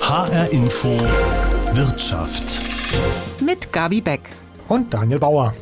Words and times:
HR 0.00 0.50
Info 0.50 0.88
Wirtschaft. 1.72 2.60
Mit 3.40 3.72
Gabi 3.72 4.00
Beck. 4.00 4.22
Und 4.66 4.92
Daniel 4.92 5.20
Bauer. 5.20 5.54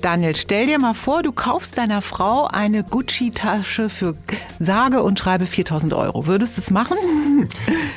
Daniel, 0.00 0.36
stell 0.36 0.66
dir 0.66 0.78
mal 0.78 0.94
vor, 0.94 1.24
du 1.24 1.32
kaufst 1.32 1.78
deiner 1.78 2.00
Frau 2.00 2.46
eine 2.46 2.84
Gucci-Tasche 2.84 3.88
für 3.88 4.14
sage 4.60 5.02
und 5.02 5.18
schreibe 5.18 5.46
4000 5.46 5.94
Euro. 5.94 6.28
Würdest 6.28 6.56
du 6.56 6.60
es 6.60 6.70
machen? 6.70 6.96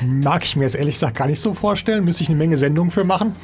Mag 0.04 0.42
ich 0.42 0.56
mir 0.56 0.64
jetzt 0.64 0.74
ehrlich 0.74 0.96
gesagt 0.96 1.16
gar 1.16 1.28
nicht 1.28 1.40
so 1.40 1.54
vorstellen. 1.54 2.04
Müsste 2.04 2.24
ich 2.24 2.28
eine 2.28 2.38
Menge 2.38 2.56
Sendungen 2.56 2.90
für 2.90 3.04
machen. 3.04 3.36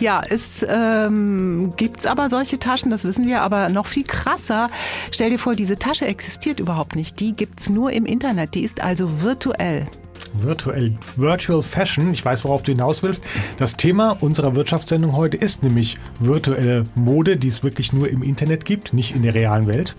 Ja, 0.00 0.20
es 0.28 0.66
ähm, 0.68 1.74
gibt 1.76 2.04
aber 2.06 2.28
solche 2.28 2.58
Taschen, 2.58 2.90
das 2.90 3.04
wissen 3.04 3.28
wir, 3.28 3.42
aber 3.42 3.68
noch 3.68 3.86
viel 3.86 4.02
krasser. 4.02 4.68
Stell 5.12 5.30
dir 5.30 5.38
vor, 5.38 5.54
diese 5.54 5.78
Tasche 5.78 6.06
existiert 6.06 6.58
überhaupt 6.58 6.96
nicht. 6.96 7.20
Die 7.20 7.34
gibt's 7.34 7.70
nur 7.70 7.92
im 7.92 8.04
Internet. 8.04 8.56
Die 8.56 8.64
ist 8.64 8.82
also 8.82 9.22
virtuell. 9.22 9.86
Virtuell, 10.34 10.94
Virtual 11.16 11.62
Fashion. 11.62 12.12
Ich 12.12 12.24
weiß, 12.24 12.44
worauf 12.44 12.62
du 12.62 12.72
hinaus 12.72 13.02
willst. 13.02 13.24
Das 13.58 13.76
Thema 13.76 14.16
unserer 14.20 14.54
Wirtschaftssendung 14.54 15.16
heute 15.16 15.36
ist 15.36 15.62
nämlich 15.62 15.98
virtuelle 16.18 16.86
Mode, 16.94 17.36
die 17.36 17.48
es 17.48 17.62
wirklich 17.62 17.92
nur 17.92 18.08
im 18.08 18.22
Internet 18.22 18.64
gibt, 18.64 18.92
nicht 18.92 19.14
in 19.14 19.22
der 19.22 19.34
realen 19.34 19.66
Welt. 19.66 19.94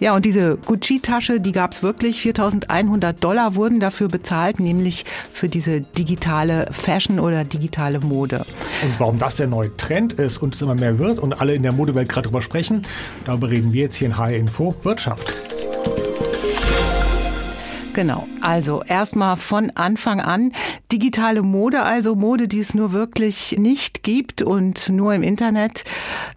Ja, 0.00 0.14
und 0.14 0.24
diese 0.24 0.56
Gucci-Tasche, 0.56 1.40
die 1.40 1.52
gab's 1.52 1.82
wirklich. 1.82 2.18
4.100 2.18 3.12
Dollar 3.12 3.54
wurden 3.54 3.80
dafür 3.80 4.08
bezahlt, 4.08 4.60
nämlich 4.60 5.04
für 5.30 5.48
diese 5.48 5.80
digitale 5.82 6.66
Fashion 6.70 7.20
oder 7.20 7.44
digitale 7.44 8.00
Mode. 8.00 8.44
Und 8.82 8.94
warum 8.98 9.18
das 9.18 9.36
der 9.36 9.46
neue 9.46 9.76
Trend 9.76 10.14
ist 10.14 10.38
und 10.38 10.54
es 10.54 10.62
immer 10.62 10.74
mehr 10.74 10.98
wird 10.98 11.18
und 11.18 11.40
alle 11.40 11.54
in 11.54 11.62
der 11.62 11.72
Modewelt 11.72 12.08
gerade 12.08 12.28
drüber 12.28 12.42
sprechen, 12.42 12.82
darüber 13.24 13.50
reden 13.50 13.72
wir 13.72 13.82
jetzt 13.82 13.96
hier 13.96 14.08
in 14.08 14.16
HR 14.16 14.36
Info 14.36 14.74
Wirtschaft. 14.82 15.53
Genau, 17.94 18.26
also 18.40 18.82
erstmal 18.82 19.36
von 19.36 19.70
Anfang 19.76 20.20
an 20.20 20.50
digitale 20.90 21.42
Mode, 21.42 21.82
also 21.82 22.16
Mode, 22.16 22.48
die 22.48 22.58
es 22.58 22.74
nur 22.74 22.92
wirklich 22.92 23.54
nicht 23.56 24.02
gibt 24.02 24.42
und 24.42 24.88
nur 24.88 25.14
im 25.14 25.22
Internet. 25.22 25.84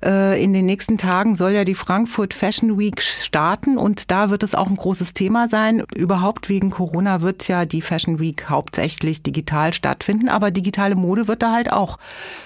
Äh, 0.06 0.44
in 0.44 0.54
den 0.54 0.68
nächsten 0.68 1.00
Tagen 1.00 1.36
soll 1.36 1.54
ja 1.54 1.64
die 1.64 1.74
Frankfurt 1.74 2.36
Fashion 2.36 2.78
Week 2.78 3.02
starten 3.02 3.80
und 3.80 4.12
da 4.12 4.30
wird 4.30 4.44
es 4.44 4.54
auch 4.54 4.70
ein 4.70 4.76
großes 4.76 5.14
Thema 5.14 5.50
sein. 5.50 5.84
Überhaupt 5.96 6.48
wegen 6.48 6.70
Corona 6.70 7.22
wird 7.22 7.48
ja 7.48 7.66
die 7.66 7.82
Fashion 7.82 8.20
Week 8.20 8.50
hauptsächlich 8.50 9.24
digital 9.24 9.74
stattfinden, 9.74 10.30
aber 10.30 10.52
digitale 10.52 10.94
Mode 10.94 11.28
wird 11.28 11.42
da 11.42 11.54
halt 11.54 11.74
auch 11.74 11.98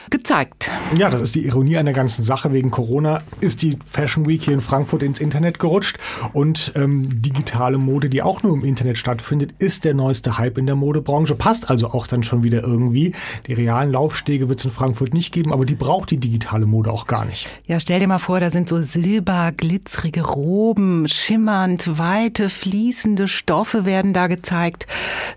gezeigt. 0.10 0.72
Ja, 0.96 1.10
das 1.10 1.22
ist 1.22 1.36
die 1.36 1.46
Ironie 1.46 1.78
an 1.78 1.86
der 1.86 1.94
ganzen 1.94 2.24
Sache. 2.24 2.54
Wegen 2.54 2.72
Corona 2.72 3.22
ist 3.42 3.62
die 3.62 3.78
Fashion 3.86 4.26
Week 4.26 4.42
hier 4.42 4.54
in 4.54 4.62
Frankfurt 4.62 5.04
ins 5.04 5.20
Internet 5.20 5.60
gerutscht 5.60 5.98
und 6.32 6.72
ähm, 6.76 7.22
digitale 7.22 7.78
Mode, 7.78 8.10
die 8.10 8.22
auch 8.22 8.42
nur 8.44 8.54
im 8.54 8.64
Internet 8.64 9.01
stattfindet, 9.02 9.56
ist 9.60 9.84
der 9.84 9.94
neueste 9.94 10.38
Hype 10.38 10.58
in 10.58 10.68
der 10.68 10.76
Modebranche. 10.76 11.36
Passt 11.36 11.70
also 11.70 11.88
auch 11.88 12.08
dann 12.08 12.24
schon 12.24 12.44
wieder 12.44 12.62
irgendwie. 12.64 13.14
Die 13.48 13.54
realen 13.54 13.92
Laufstege 13.92 14.48
wird 14.48 14.60
es 14.60 14.66
in 14.66 14.72
Frankfurt 14.72 15.14
nicht 15.14 15.34
geben, 15.34 15.52
aber 15.52 15.66
die 15.66 15.76
braucht 15.76 16.12
die 16.12 16.18
digitale 16.18 16.68
Mode 16.68 16.92
auch 16.92 17.08
gar 17.08 17.26
nicht. 17.26 17.50
Ja, 17.68 17.80
stell 17.80 18.00
dir 18.00 18.08
mal 18.08 18.20
vor, 18.20 18.40
da 18.40 18.52
sind 18.52 18.70
so 18.70 18.82
silberglitzerige 18.82 20.22
Roben, 20.22 21.08
schimmernd, 21.08 21.98
weite, 21.98 22.50
fließende 22.50 23.28
Stoffe 23.28 23.86
werden 23.86 24.14
da 24.14 24.28
gezeigt. 24.28 24.86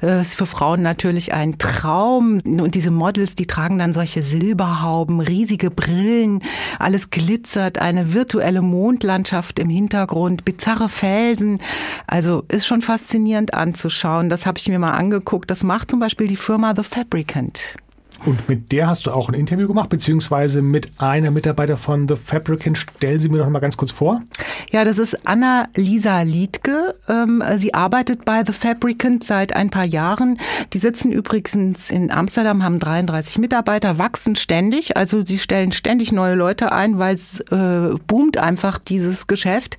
Äh, 0.02 0.20
ist 0.20 0.36
für 0.36 0.46
Frauen 0.46 0.82
natürlich 0.82 1.32
ein 1.32 1.56
Traum. 1.58 2.40
Und 2.44 2.74
diese 2.74 2.90
Models, 2.90 3.34
die 3.34 3.46
tragen 3.46 3.78
dann 3.78 3.94
solche 3.94 4.22
Silberhauben, 4.22 5.20
riesige 5.20 5.70
Brillen, 5.70 6.42
alles 6.78 7.08
glitzert, 7.08 7.78
eine 7.78 8.12
virtuelle 8.12 8.60
Mondlandschaft 8.60 9.58
im 9.58 9.70
Hintergrund, 9.70 10.44
bizarre 10.44 10.90
Felsen. 10.90 11.60
Also 12.06 12.44
ist 12.48 12.66
schon 12.66 12.82
faszinierend 12.82 13.53
anzuschauen. 13.54 14.28
Das 14.28 14.46
habe 14.46 14.58
ich 14.58 14.68
mir 14.68 14.78
mal 14.78 14.92
angeguckt. 14.92 15.50
Das 15.50 15.62
macht 15.62 15.90
zum 15.90 16.00
Beispiel 16.00 16.26
die 16.26 16.36
Firma 16.36 16.74
The 16.76 16.82
Fabricant. 16.82 17.76
Und 18.26 18.48
mit 18.48 18.72
der 18.72 18.88
hast 18.88 19.04
du 19.04 19.10
auch 19.10 19.28
ein 19.28 19.34
Interview 19.34 19.68
gemacht, 19.68 19.90
beziehungsweise 19.90 20.62
mit 20.62 20.92
einer 20.98 21.30
Mitarbeiter 21.30 21.76
von 21.76 22.08
The 22.08 22.16
Fabricant. 22.16 22.78
Stell 22.78 23.20
sie 23.20 23.28
mir 23.28 23.38
doch 23.38 23.48
mal 23.48 23.58
ganz 23.58 23.76
kurz 23.76 23.90
vor. 23.90 24.22
Ja, 24.70 24.84
das 24.84 24.98
ist 24.98 25.26
Anna-Lisa 25.26 26.22
Liedke. 26.22 26.94
Ähm, 27.08 27.42
sie 27.58 27.74
arbeitet 27.74 28.24
bei 28.24 28.42
The 28.44 28.52
Fabricant 28.52 29.24
seit 29.24 29.54
ein 29.54 29.68
paar 29.68 29.84
Jahren. 29.84 30.38
Die 30.72 30.78
sitzen 30.78 31.12
übrigens 31.12 31.90
in 31.90 32.10
Amsterdam, 32.10 32.64
haben 32.64 32.78
33 32.78 33.38
Mitarbeiter, 33.38 33.98
wachsen 33.98 34.36
ständig. 34.36 34.96
Also 34.96 35.24
sie 35.24 35.38
stellen 35.38 35.72
ständig 35.72 36.10
neue 36.10 36.34
Leute 36.34 36.72
ein, 36.72 36.98
weil 36.98 37.14
es 37.14 37.40
äh, 37.40 37.94
boomt 38.06 38.38
einfach 38.38 38.78
dieses 38.78 39.26
Geschäft. 39.26 39.76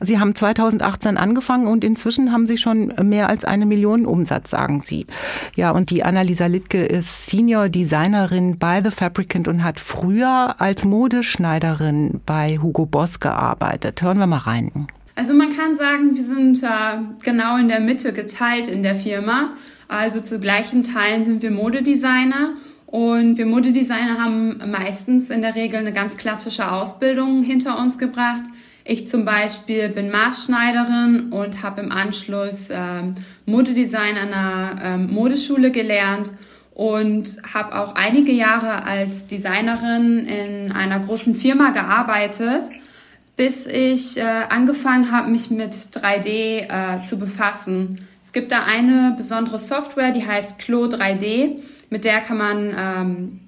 Sie 0.00 0.18
haben 0.18 0.34
2018 0.34 1.18
angefangen 1.18 1.66
und 1.66 1.84
inzwischen 1.84 2.32
haben 2.32 2.46
sie 2.46 2.56
schon 2.56 2.92
mehr 3.02 3.28
als 3.28 3.44
eine 3.44 3.66
Million 3.66 4.06
Umsatz, 4.06 4.50
sagen 4.50 4.80
sie. 4.82 5.06
Ja, 5.56 5.72
und 5.72 5.90
die 5.90 6.04
Anna-Lisa 6.04 6.46
Liedke 6.46 6.82
ist 6.84 7.26
Senior 7.26 7.68
Designerin 7.82 8.58
bei 8.58 8.80
The 8.80 8.92
Fabricant 8.92 9.48
und 9.48 9.64
hat 9.64 9.80
früher 9.80 10.54
als 10.58 10.84
Modeschneiderin 10.84 12.20
bei 12.24 12.58
Hugo 12.58 12.86
Boss 12.86 13.18
gearbeitet. 13.18 14.02
Hören 14.02 14.18
wir 14.18 14.28
mal 14.28 14.38
rein. 14.38 14.86
Also 15.16 15.34
man 15.34 15.50
kann 15.50 15.74
sagen, 15.74 16.14
wir 16.14 16.22
sind 16.22 16.62
äh, 16.62 16.66
genau 17.24 17.56
in 17.56 17.66
der 17.66 17.80
Mitte 17.80 18.12
geteilt 18.12 18.68
in 18.68 18.84
der 18.84 18.94
Firma. 18.94 19.54
Also 19.88 20.20
zu 20.20 20.38
gleichen 20.38 20.84
Teilen 20.84 21.24
sind 21.24 21.42
wir 21.42 21.50
Modedesigner 21.50 22.54
und 22.86 23.36
wir 23.36 23.46
Modedesigner 23.46 24.16
haben 24.16 24.62
meistens 24.70 25.30
in 25.30 25.42
der 25.42 25.56
Regel 25.56 25.80
eine 25.80 25.92
ganz 25.92 26.16
klassische 26.16 26.70
Ausbildung 26.70 27.42
hinter 27.42 27.80
uns 27.80 27.98
gebracht. 27.98 28.44
Ich 28.84 29.08
zum 29.08 29.24
Beispiel 29.24 29.88
bin 29.88 30.08
Maßschneiderin 30.08 31.32
und 31.32 31.64
habe 31.64 31.80
im 31.80 31.90
Anschluss 31.90 32.68
ähm, 32.70 33.10
Modedesign 33.44 34.16
an 34.16 34.32
einer 34.32 34.82
ähm, 34.84 35.12
Modeschule 35.12 35.72
gelernt 35.72 36.30
und 36.74 37.38
habe 37.52 37.78
auch 37.78 37.94
einige 37.94 38.32
Jahre 38.32 38.84
als 38.84 39.26
Designerin 39.26 40.26
in 40.26 40.72
einer 40.72 41.00
großen 41.00 41.34
Firma 41.34 41.70
gearbeitet, 41.70 42.68
bis 43.36 43.66
ich 43.66 44.18
äh, 44.18 44.22
angefangen 44.48 45.10
habe, 45.10 45.30
mich 45.30 45.50
mit 45.50 45.74
3D 45.74 46.28
äh, 46.28 47.02
zu 47.04 47.18
befassen. 47.18 48.06
Es 48.22 48.32
gibt 48.32 48.52
da 48.52 48.64
eine 48.64 49.14
besondere 49.16 49.58
Software, 49.58 50.12
die 50.12 50.26
heißt 50.26 50.58
Clo 50.58 50.84
3D, 50.84 51.58
mit 51.90 52.04
der 52.04 52.20
kann 52.20 52.38
man 52.38 52.74
ähm, 52.78 53.40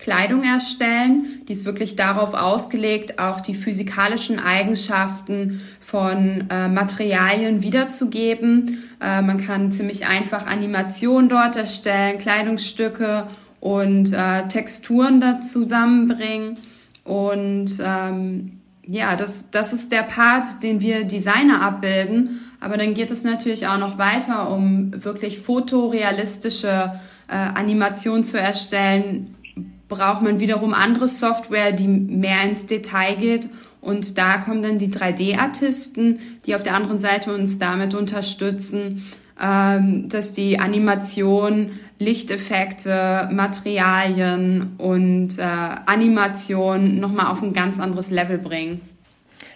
Kleidung 0.00 0.42
erstellen. 0.42 1.42
Die 1.46 1.52
ist 1.52 1.64
wirklich 1.64 1.94
darauf 1.94 2.34
ausgelegt, 2.34 3.18
auch 3.18 3.40
die 3.40 3.54
physikalischen 3.54 4.38
Eigenschaften 4.38 5.60
von 5.78 6.44
äh, 6.50 6.68
Materialien 6.68 7.62
wiederzugeben. 7.62 8.84
Äh, 9.00 9.20
man 9.22 9.38
kann 9.44 9.72
ziemlich 9.72 10.06
einfach 10.06 10.46
Animationen 10.46 11.28
dort 11.28 11.56
erstellen, 11.56 12.18
Kleidungsstücke 12.18 13.26
und 13.60 14.12
äh, 14.12 14.48
Texturen 14.48 15.20
da 15.20 15.40
zusammenbringen. 15.40 16.56
Und 17.04 17.70
ähm, 17.84 18.60
ja, 18.86 19.16
das, 19.16 19.50
das 19.50 19.72
ist 19.72 19.92
der 19.92 20.02
Part, 20.02 20.62
den 20.62 20.80
wir 20.80 21.04
Designer 21.04 21.60
abbilden. 21.60 22.40
Aber 22.58 22.76
dann 22.76 22.94
geht 22.94 23.10
es 23.10 23.24
natürlich 23.24 23.66
auch 23.66 23.78
noch 23.78 23.98
weiter, 23.98 24.50
um 24.50 24.92
wirklich 25.04 25.38
fotorealistische 25.38 26.92
äh, 27.28 27.34
Animationen 27.34 28.24
zu 28.24 28.38
erstellen, 28.38 29.34
braucht 29.90 30.22
man 30.22 30.40
wiederum 30.40 30.72
andere 30.72 31.08
Software, 31.08 31.72
die 31.72 31.86
mehr 31.86 32.44
ins 32.44 32.64
Detail 32.64 33.16
geht. 33.16 33.50
Und 33.82 34.16
da 34.16 34.38
kommen 34.38 34.62
dann 34.62 34.78
die 34.78 34.90
3D-Artisten, 34.90 36.20
die 36.46 36.54
auf 36.54 36.62
der 36.62 36.74
anderen 36.74 37.00
Seite 37.00 37.34
uns 37.34 37.58
damit 37.58 37.94
unterstützen, 37.94 39.04
ähm, 39.40 40.08
dass 40.08 40.32
die 40.32 40.58
Animation, 40.58 41.72
Lichteffekte, 41.98 43.28
Materialien 43.32 44.74
und 44.78 45.38
äh, 45.38 45.42
Animation 45.42 46.98
nochmal 47.00 47.26
auf 47.26 47.42
ein 47.42 47.52
ganz 47.52 47.80
anderes 47.80 48.10
Level 48.10 48.38
bringen. 48.38 48.80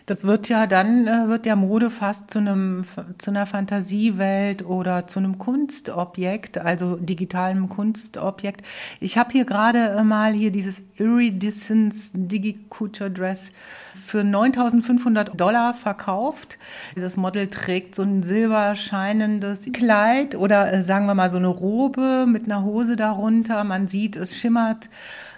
Das 0.06 0.24
wird 0.24 0.50
ja 0.50 0.66
dann, 0.66 1.06
äh, 1.06 1.28
wird 1.28 1.46
ja 1.46 1.56
Mode 1.56 1.88
fast 1.88 2.30
zu 2.30 2.38
einem, 2.38 2.84
zu 3.16 3.30
einer 3.30 3.46
Fantasiewelt 3.46 4.62
oder 4.62 5.06
zu 5.06 5.18
einem 5.18 5.38
Kunstobjekt, 5.38 6.58
also 6.58 6.96
digitalem 6.96 7.70
Kunstobjekt. 7.70 8.62
Ich 9.00 9.16
habe 9.16 9.32
hier 9.32 9.46
gerade 9.46 9.78
äh, 9.78 10.04
mal 10.04 10.34
hier 10.34 10.50
dieses 10.50 10.82
Iridescence 10.98 12.10
Digi-Couture 12.12 13.10
Dress 13.10 13.50
für 13.94 14.20
9.500 14.20 15.36
Dollar 15.36 15.72
verkauft. 15.72 16.58
Das 16.94 17.16
Model 17.16 17.46
trägt 17.46 17.94
so 17.94 18.02
ein 18.02 18.22
silberscheinendes 18.22 19.72
Kleid 19.72 20.34
oder 20.34 20.70
äh, 20.70 20.82
sagen 20.82 21.06
wir 21.06 21.14
mal 21.14 21.30
so 21.30 21.38
eine 21.38 21.48
Robe 21.48 22.26
mit 22.28 22.44
einer 22.44 22.62
Hose 22.62 22.96
darunter. 22.96 23.64
Man 23.64 23.88
sieht, 23.88 24.16
es 24.16 24.36
schimmert 24.36 24.90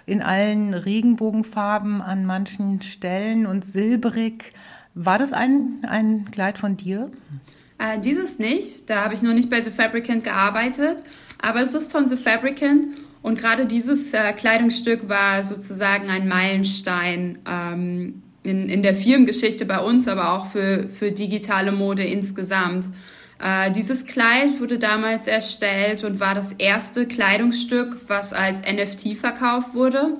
in 0.07 0.21
allen 0.21 0.73
Regenbogenfarben 0.73 2.01
an 2.01 2.25
manchen 2.25 2.81
Stellen 2.81 3.45
und 3.45 3.63
silbrig. 3.63 4.53
War 4.95 5.19
das 5.19 5.33
ein, 5.33 5.85
ein 5.87 6.31
Kleid 6.31 6.57
von 6.57 6.77
dir? 6.77 7.11
Äh, 7.77 7.99
dieses 7.99 8.39
nicht. 8.39 8.89
Da 8.89 9.03
habe 9.03 9.13
ich 9.13 9.21
noch 9.21 9.33
nicht 9.33 9.49
bei 9.49 9.61
The 9.61 9.69
Fabricant 9.69 10.23
gearbeitet. 10.23 11.03
Aber 11.39 11.61
es 11.61 11.73
ist 11.73 11.91
von 11.91 12.07
The 12.07 12.15
Fabricant. 12.15 12.87
Und 13.21 13.37
gerade 13.37 13.65
dieses 13.65 14.13
äh, 14.13 14.31
Kleidungsstück 14.31 15.09
war 15.09 15.43
sozusagen 15.43 16.09
ein 16.09 16.27
Meilenstein 16.27 17.39
ähm, 17.45 18.23
in, 18.43 18.69
in 18.69 18.81
der 18.81 18.95
Firmengeschichte 18.95 19.65
bei 19.65 19.79
uns, 19.79 20.07
aber 20.07 20.31
auch 20.31 20.47
für, 20.47 20.87
für 20.87 21.11
digitale 21.11 21.73
Mode 21.73 22.05
insgesamt. 22.05 22.85
Äh, 23.43 23.71
dieses 23.71 24.05
Kleid 24.05 24.59
wurde 24.59 24.79
damals 24.79 25.27
erstellt 25.27 26.03
und 26.03 26.19
war 26.19 26.33
das 26.33 26.53
erste 26.53 27.05
Kleidungsstück, 27.05 27.97
was 28.07 28.33
als 28.33 28.61
NFT 28.61 29.17
verkauft 29.17 29.73
wurde. 29.73 30.17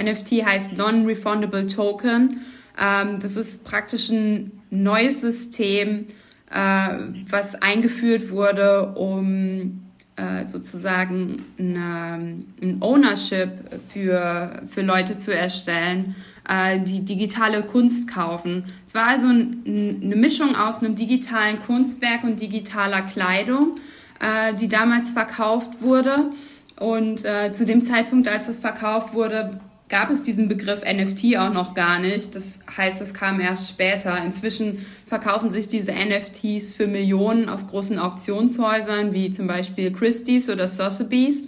NFT 0.00 0.44
heißt 0.44 0.76
Non-Refundable 0.76 1.66
Token. 1.66 2.40
Ähm, 2.80 3.18
das 3.20 3.36
ist 3.36 3.64
praktisch 3.64 4.08
ein 4.10 4.52
neues 4.70 5.20
System, 5.20 6.06
äh, 6.50 6.88
was 7.28 7.60
eingeführt 7.60 8.30
wurde, 8.30 8.92
um 8.94 9.82
äh, 10.16 10.44
sozusagen 10.44 11.44
eine, 11.58 12.42
ein 12.62 12.76
Ownership 12.80 13.50
für, 13.88 14.62
für 14.66 14.82
Leute 14.82 15.16
zu 15.16 15.34
erstellen, 15.34 16.14
äh, 16.50 16.80
die 16.80 17.04
digitale 17.04 17.62
Kunst 17.62 18.12
kaufen. 18.12 18.64
Es 18.86 18.94
war 18.94 19.06
also 19.06 19.28
ein, 19.28 19.62
eine 20.02 20.16
Mischung 20.16 20.56
aus 20.56 20.82
einem 20.82 20.96
digitalen 20.96 21.60
Kunstwerk 21.60 22.24
und 22.24 22.40
digitaler 22.40 23.02
Kleidung, 23.02 23.76
äh, 24.18 24.52
die 24.54 24.68
damals 24.68 25.12
verkauft 25.12 25.80
wurde. 25.80 26.30
Und 26.78 27.24
äh, 27.24 27.52
zu 27.52 27.64
dem 27.64 27.84
Zeitpunkt, 27.84 28.26
als 28.26 28.48
das 28.48 28.60
verkauft 28.60 29.14
wurde, 29.14 29.60
gab 29.88 30.10
es 30.10 30.22
diesen 30.22 30.48
Begriff 30.48 30.82
NFT 30.82 31.36
auch 31.36 31.52
noch 31.52 31.74
gar 31.74 31.98
nicht. 32.00 32.34
Das 32.34 32.60
heißt, 32.76 33.00
es 33.00 33.14
kam 33.14 33.40
erst 33.40 33.68
später. 33.68 34.16
Inzwischen 34.24 34.84
verkaufen 35.06 35.50
sich 35.50 35.68
diese 35.68 35.92
NFTs 35.92 36.72
für 36.72 36.86
Millionen 36.86 37.48
auf 37.48 37.66
großen 37.66 37.98
Auktionshäusern 37.98 39.12
wie 39.12 39.30
zum 39.30 39.46
Beispiel 39.46 39.92
Christie's 39.92 40.48
oder 40.48 40.66
Sotheby's. 40.66 41.44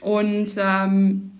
Und 0.00 0.54
ähm, 0.58 1.30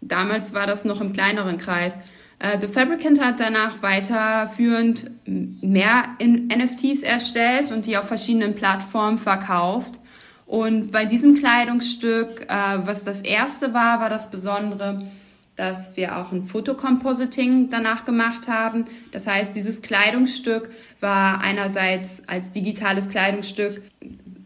damals 0.00 0.52
war 0.52 0.66
das 0.66 0.84
noch 0.84 1.00
im 1.00 1.12
kleineren 1.12 1.56
Kreis. 1.56 1.94
Äh, 2.40 2.58
The 2.58 2.66
Fabricant 2.66 3.20
hat 3.20 3.38
danach 3.38 3.82
weiterführend 3.82 5.10
mehr 5.26 6.04
NFTs 6.18 7.02
erstellt 7.02 7.70
und 7.70 7.86
die 7.86 7.96
auf 7.96 8.08
verschiedenen 8.08 8.56
Plattformen 8.56 9.18
verkauft. 9.18 10.00
Und 10.46 10.90
bei 10.90 11.04
diesem 11.04 11.36
Kleidungsstück, 11.38 12.46
äh, 12.48 12.78
was 12.84 13.04
das 13.04 13.20
erste 13.20 13.72
war, 13.72 14.00
war 14.00 14.10
das 14.10 14.30
Besondere, 14.30 15.06
dass 15.54 15.96
wir 15.96 16.16
auch 16.16 16.32
ein 16.32 16.42
Fotocompositing 16.42 17.68
danach 17.68 18.06
gemacht 18.06 18.48
haben. 18.48 18.86
Das 19.12 19.26
heißt, 19.26 19.54
dieses 19.54 19.82
Kleidungsstück 19.82 20.70
war 21.00 21.42
einerseits 21.42 22.26
als 22.26 22.50
digitales 22.50 23.10
Kleidungsstück, 23.10 23.82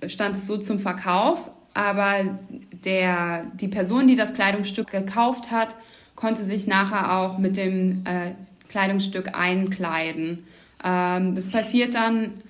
stand 0.08 0.37
es 0.37 0.49
so 0.49 0.56
zum 0.56 0.81
Verkauf, 0.81 1.49
aber 1.73 2.38
der, 2.85 3.44
die 3.55 3.69
Person, 3.69 4.08
die 4.08 4.17
das 4.17 4.35
Kleidungsstück 4.35 4.91
gekauft 4.91 5.52
hat, 5.52 5.76
konnte 6.14 6.44
sich 6.44 6.66
nachher 6.66 7.19
auch 7.19 7.38
mit 7.38 7.56
dem 7.56 8.05
äh, 8.05 8.32
Kleidungsstück 8.69 9.38
einkleiden. 9.38 10.46
Ähm, 10.82 11.34
das 11.34 11.49
passiert 11.49 11.94
dann. 11.94 12.43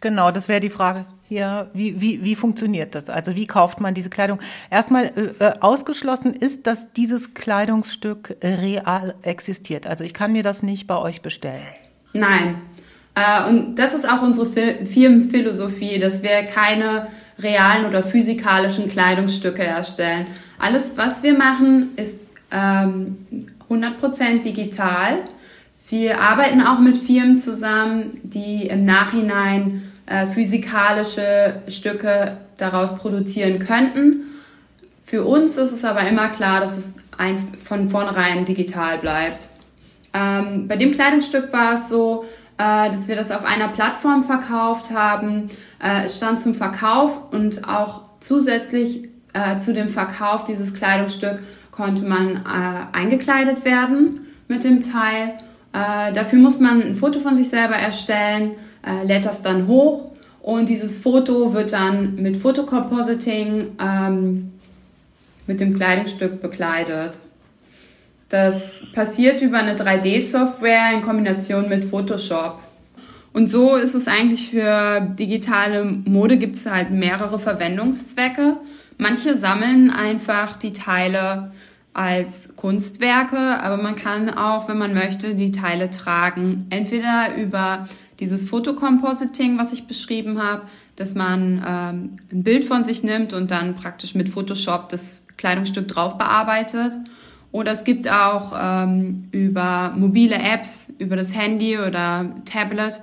Genau, 0.00 0.30
das 0.30 0.48
wäre 0.48 0.60
die 0.60 0.70
Frage 0.70 1.06
hier, 1.32 1.70
wie, 1.72 1.98
wie, 1.98 2.22
wie 2.22 2.36
funktioniert 2.36 2.94
das? 2.94 3.08
Also 3.08 3.34
wie 3.34 3.46
kauft 3.46 3.80
man 3.80 3.94
diese 3.94 4.10
Kleidung? 4.10 4.38
Erstmal 4.70 5.06
äh, 5.16 5.44
äh, 5.44 5.54
ausgeschlossen 5.60 6.34
ist, 6.34 6.66
dass 6.66 6.92
dieses 6.92 7.32
Kleidungsstück 7.32 8.36
real 8.42 9.14
existiert. 9.22 9.86
Also 9.86 10.04
ich 10.04 10.12
kann 10.12 10.32
mir 10.32 10.42
das 10.42 10.62
nicht 10.62 10.86
bei 10.86 10.98
euch 10.98 11.22
bestellen. 11.22 11.62
Nein. 12.12 12.60
Äh, 13.14 13.48
und 13.48 13.76
das 13.76 13.94
ist 13.94 14.06
auch 14.06 14.20
unsere 14.20 14.46
Firmenphilosophie, 14.46 15.98
dass 15.98 16.22
wir 16.22 16.42
keine 16.42 17.08
realen 17.38 17.86
oder 17.86 18.02
physikalischen 18.02 18.90
Kleidungsstücke 18.90 19.64
erstellen. 19.64 20.26
Alles, 20.58 20.98
was 20.98 21.22
wir 21.22 21.36
machen, 21.36 21.92
ist 21.96 22.20
ähm, 22.52 23.48
100% 23.68 24.42
digital. 24.42 25.18
Wir 25.88 26.20
arbeiten 26.20 26.62
auch 26.62 26.78
mit 26.78 26.96
Firmen 26.96 27.38
zusammen, 27.38 28.18
die 28.22 28.66
im 28.66 28.84
Nachhinein 28.84 29.92
äh, 30.06 30.26
physikalische 30.26 31.62
Stücke 31.68 32.38
daraus 32.56 32.96
produzieren 32.96 33.58
könnten. 33.58 34.22
Für 35.04 35.24
uns 35.24 35.56
ist 35.56 35.72
es 35.72 35.84
aber 35.84 36.00
immer 36.08 36.28
klar, 36.28 36.60
dass 36.60 36.76
es 36.76 36.94
von 37.62 37.88
vornherein 37.88 38.44
digital 38.44 38.98
bleibt. 38.98 39.48
Ähm, 40.14 40.66
bei 40.66 40.76
dem 40.76 40.92
Kleidungsstück 40.92 41.52
war 41.52 41.74
es 41.74 41.88
so, 41.88 42.24
äh, 42.58 42.90
dass 42.90 43.08
wir 43.08 43.16
das 43.16 43.30
auf 43.30 43.44
einer 43.44 43.68
Plattform 43.68 44.22
verkauft 44.22 44.90
haben. 44.90 45.48
Äh, 45.82 46.04
es 46.06 46.16
stand 46.16 46.42
zum 46.42 46.54
Verkauf 46.54 47.32
und 47.32 47.68
auch 47.68 48.02
zusätzlich 48.20 49.08
zu 49.60 49.72
dem 49.72 49.88
Verkauf 49.88 50.44
dieses 50.44 50.74
Kleidungsstück 50.74 51.38
konnte 51.72 52.04
man 52.04 52.36
äh, 52.36 52.96
eingekleidet 52.96 53.64
werden 53.64 54.20
mit 54.46 54.62
dem 54.62 54.80
Teil. 54.80 55.34
Äh, 55.72 56.12
dafür 56.12 56.38
muss 56.38 56.60
man 56.60 56.82
ein 56.82 56.94
Foto 56.94 57.18
von 57.18 57.34
sich 57.34 57.50
selber 57.50 57.74
erstellen 57.74 58.52
äh, 58.84 59.06
lädt 59.06 59.24
das 59.24 59.42
dann 59.42 59.66
hoch 59.66 60.10
und 60.40 60.68
dieses 60.68 60.98
Foto 60.98 61.54
wird 61.54 61.72
dann 61.72 62.16
mit 62.16 62.36
Fotocompositing 62.36 63.76
ähm, 63.80 64.52
mit 65.46 65.60
dem 65.60 65.76
Kleidungsstück 65.76 66.40
bekleidet. 66.40 67.18
Das 68.28 68.86
passiert 68.94 69.42
über 69.42 69.58
eine 69.58 69.76
3D-Software 69.76 70.94
in 70.94 71.02
Kombination 71.02 71.68
mit 71.68 71.84
Photoshop. 71.84 72.60
Und 73.32 73.48
so 73.48 73.76
ist 73.76 73.94
es 73.94 74.08
eigentlich 74.08 74.50
für 74.50 75.00
digitale 75.00 75.84
Mode 75.84 76.36
gibt 76.36 76.56
es 76.56 76.66
halt 76.66 76.90
mehrere 76.90 77.38
Verwendungszwecke. 77.38 78.58
Manche 78.98 79.34
sammeln 79.34 79.90
einfach 79.90 80.56
die 80.56 80.72
Teile 80.72 81.52
als 81.94 82.56
Kunstwerke, 82.56 83.36
aber 83.36 83.76
man 83.76 83.96
kann 83.96 84.30
auch, 84.30 84.68
wenn 84.68 84.78
man 84.78 84.94
möchte, 84.94 85.34
die 85.34 85.52
Teile 85.52 85.90
tragen. 85.90 86.66
Entweder 86.70 87.36
über 87.36 87.86
dieses 88.20 88.48
Fotocompositing, 88.48 89.58
was 89.58 89.72
ich 89.72 89.86
beschrieben 89.86 90.42
habe, 90.42 90.62
dass 90.96 91.14
man 91.14 91.64
ähm, 91.66 92.16
ein 92.30 92.42
Bild 92.42 92.64
von 92.64 92.84
sich 92.84 93.02
nimmt 93.02 93.32
und 93.32 93.50
dann 93.50 93.74
praktisch 93.74 94.14
mit 94.14 94.28
Photoshop 94.28 94.88
das 94.90 95.26
Kleidungsstück 95.36 95.88
drauf 95.88 96.18
bearbeitet. 96.18 96.92
Oder 97.50 97.72
es 97.72 97.84
gibt 97.84 98.10
auch 98.10 98.52
ähm, 98.58 99.28
über 99.32 99.92
mobile 99.96 100.36
Apps, 100.36 100.92
über 100.98 101.16
das 101.16 101.36
Handy 101.36 101.78
oder 101.78 102.26
Tablet 102.44 103.00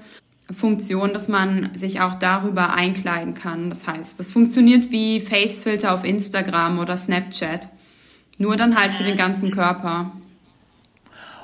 Funktion, 0.52 1.14
dass 1.14 1.28
man 1.28 1.70
sich 1.76 2.02
auch 2.02 2.16
darüber 2.16 2.74
einkleiden 2.74 3.34
kann. 3.34 3.70
Das 3.70 3.88
heißt, 3.88 4.20
das 4.20 4.32
funktioniert 4.32 4.92
wie 4.92 5.22
Facefilter 5.22 5.94
auf 5.94 6.04
Instagram 6.04 6.80
oder 6.80 6.98
Snapchat. 6.98 7.70
Nur 8.38 8.56
dann 8.56 8.78
halt 8.78 8.94
für 8.94 9.04
den 9.04 9.18
ganzen 9.18 9.52
Körper. 9.52 10.12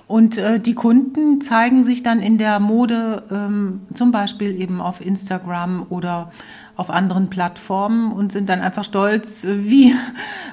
Und 0.08 0.38
äh, 0.38 0.60
die 0.60 0.76
Kunden 0.76 1.42
zeigen 1.42 1.84
sich 1.84 2.04
dann 2.04 2.20
in 2.20 2.38
der 2.38 2.60
Mode 2.60 3.24
ähm, 3.32 3.82
zum 3.94 4.12
Beispiel 4.12 4.60
eben 4.60 4.80
auf 4.80 5.04
Instagram 5.04 5.88
oder 5.90 6.32
auf 6.76 6.90
anderen 6.90 7.30
Plattformen 7.30 8.12
und 8.12 8.32
sind 8.32 8.50
dann 8.50 8.60
einfach 8.60 8.84
stolz, 8.84 9.46
wie, 9.48 9.94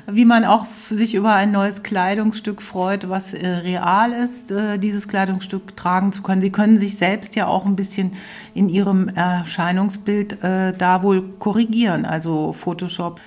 wie 0.06 0.24
man 0.24 0.44
auch 0.44 0.66
sich 0.66 1.14
über 1.14 1.34
ein 1.34 1.50
neues 1.50 1.82
Kleidungsstück 1.82 2.62
freut, 2.62 3.08
was 3.08 3.35
äh, 3.35 3.47
real 3.47 4.12
ist, 4.12 4.50
äh, 4.52 4.78
dieses 4.78 5.08
Kleidungsstück 5.08 5.76
tragen 5.76 6.12
zu 6.12 6.23
können. 6.23 6.40
Sie 6.40 6.52
können 6.52 6.78
sich 6.78 6.97
selbst 6.97 7.35
ja 7.35 7.49
auch 7.49 7.66
ein 7.66 7.75
bisschen 7.75 8.12
in 8.54 8.68
ihrem 8.68 9.08
Erscheinungsbild 9.08 10.44
äh, 10.44 10.73
da 10.76 11.02
wohl 11.02 11.23
korrigieren, 11.38 12.04
also 12.04 12.52
Photoshop 12.52 13.20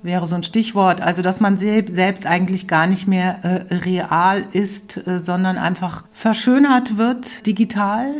wäre 0.00 0.28
so 0.28 0.36
ein 0.36 0.44
Stichwort. 0.44 1.00
Also, 1.00 1.22
dass 1.22 1.40
man 1.40 1.56
selbst 1.56 2.24
eigentlich 2.24 2.68
gar 2.68 2.86
nicht 2.86 3.08
mehr 3.08 3.64
real 3.84 4.46
ist, 4.52 4.92
sondern 4.92 5.58
einfach 5.58 6.04
verschönert 6.12 6.98
wird 6.98 7.44
digital. 7.48 8.14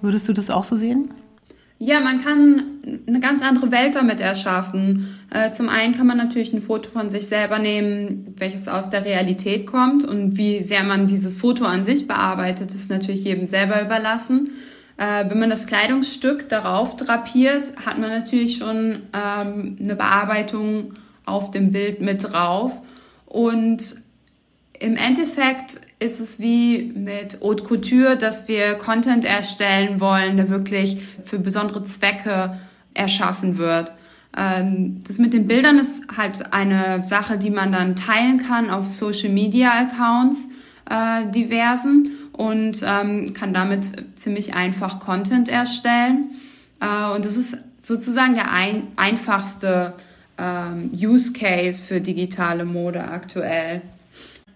Würdest 0.00 0.28
du 0.28 0.32
das 0.32 0.50
auch 0.50 0.62
so 0.62 0.76
sehen? 0.76 1.10
Ja, 1.78 2.00
man 2.00 2.22
kann 2.22 2.62
eine 3.06 3.20
ganz 3.20 3.42
andere 3.42 3.70
Welt 3.70 3.96
damit 3.96 4.20
erschaffen. 4.20 5.14
Äh, 5.30 5.52
zum 5.52 5.68
einen 5.68 5.94
kann 5.94 6.06
man 6.06 6.16
natürlich 6.16 6.52
ein 6.54 6.60
Foto 6.60 6.88
von 6.88 7.10
sich 7.10 7.26
selber 7.26 7.58
nehmen, 7.58 8.34
welches 8.38 8.66
aus 8.66 8.88
der 8.88 9.04
Realität 9.04 9.66
kommt 9.66 10.04
und 10.04 10.38
wie 10.38 10.62
sehr 10.62 10.84
man 10.84 11.06
dieses 11.06 11.38
Foto 11.38 11.66
an 11.66 11.84
sich 11.84 12.06
bearbeitet, 12.06 12.74
ist 12.74 12.90
natürlich 12.90 13.24
jedem 13.24 13.44
selber 13.44 13.82
überlassen. 13.82 14.52
Äh, 14.96 15.28
wenn 15.28 15.38
man 15.38 15.50
das 15.50 15.66
Kleidungsstück 15.66 16.48
darauf 16.48 16.96
drapiert, 16.96 17.72
hat 17.84 17.98
man 17.98 18.08
natürlich 18.08 18.56
schon 18.56 19.02
ähm, 19.12 19.76
eine 19.78 19.96
Bearbeitung 19.96 20.94
auf 21.26 21.50
dem 21.50 21.72
Bild 21.72 22.00
mit 22.00 22.32
drauf. 22.32 22.80
Und 23.26 23.96
im 24.78 24.96
Endeffekt 24.96 25.80
ist 25.98 26.20
es 26.20 26.38
wie 26.38 26.92
mit 26.94 27.40
Haute 27.42 27.64
Couture, 27.64 28.16
dass 28.16 28.48
wir 28.48 28.74
Content 28.74 29.24
erstellen 29.24 30.00
wollen, 30.00 30.36
der 30.36 30.50
wirklich 30.50 30.98
für 31.24 31.38
besondere 31.38 31.82
Zwecke 31.82 32.58
erschaffen 32.92 33.56
wird. 33.56 33.92
Ähm, 34.36 35.00
das 35.06 35.18
mit 35.18 35.32
den 35.32 35.46
Bildern 35.46 35.78
ist 35.78 36.16
halt 36.16 36.52
eine 36.52 37.02
Sache, 37.02 37.38
die 37.38 37.50
man 37.50 37.72
dann 37.72 37.96
teilen 37.96 38.38
kann 38.38 38.68
auf 38.68 38.90
Social 38.90 39.30
Media 39.30 39.70
Accounts 39.70 40.48
äh, 40.90 41.30
diversen 41.30 42.10
und 42.32 42.82
ähm, 42.84 43.32
kann 43.32 43.54
damit 43.54 43.86
ziemlich 44.18 44.54
einfach 44.54 45.00
Content 45.00 45.48
erstellen. 45.48 46.32
Äh, 46.80 47.14
und 47.14 47.24
das 47.24 47.38
ist 47.38 47.64
sozusagen 47.80 48.34
der 48.34 48.52
ein, 48.52 48.82
einfachste 48.96 49.94
ähm, 50.36 50.90
Use 50.94 51.32
Case 51.32 51.86
für 51.86 52.02
digitale 52.02 52.66
Mode 52.66 53.02
aktuell. 53.02 53.80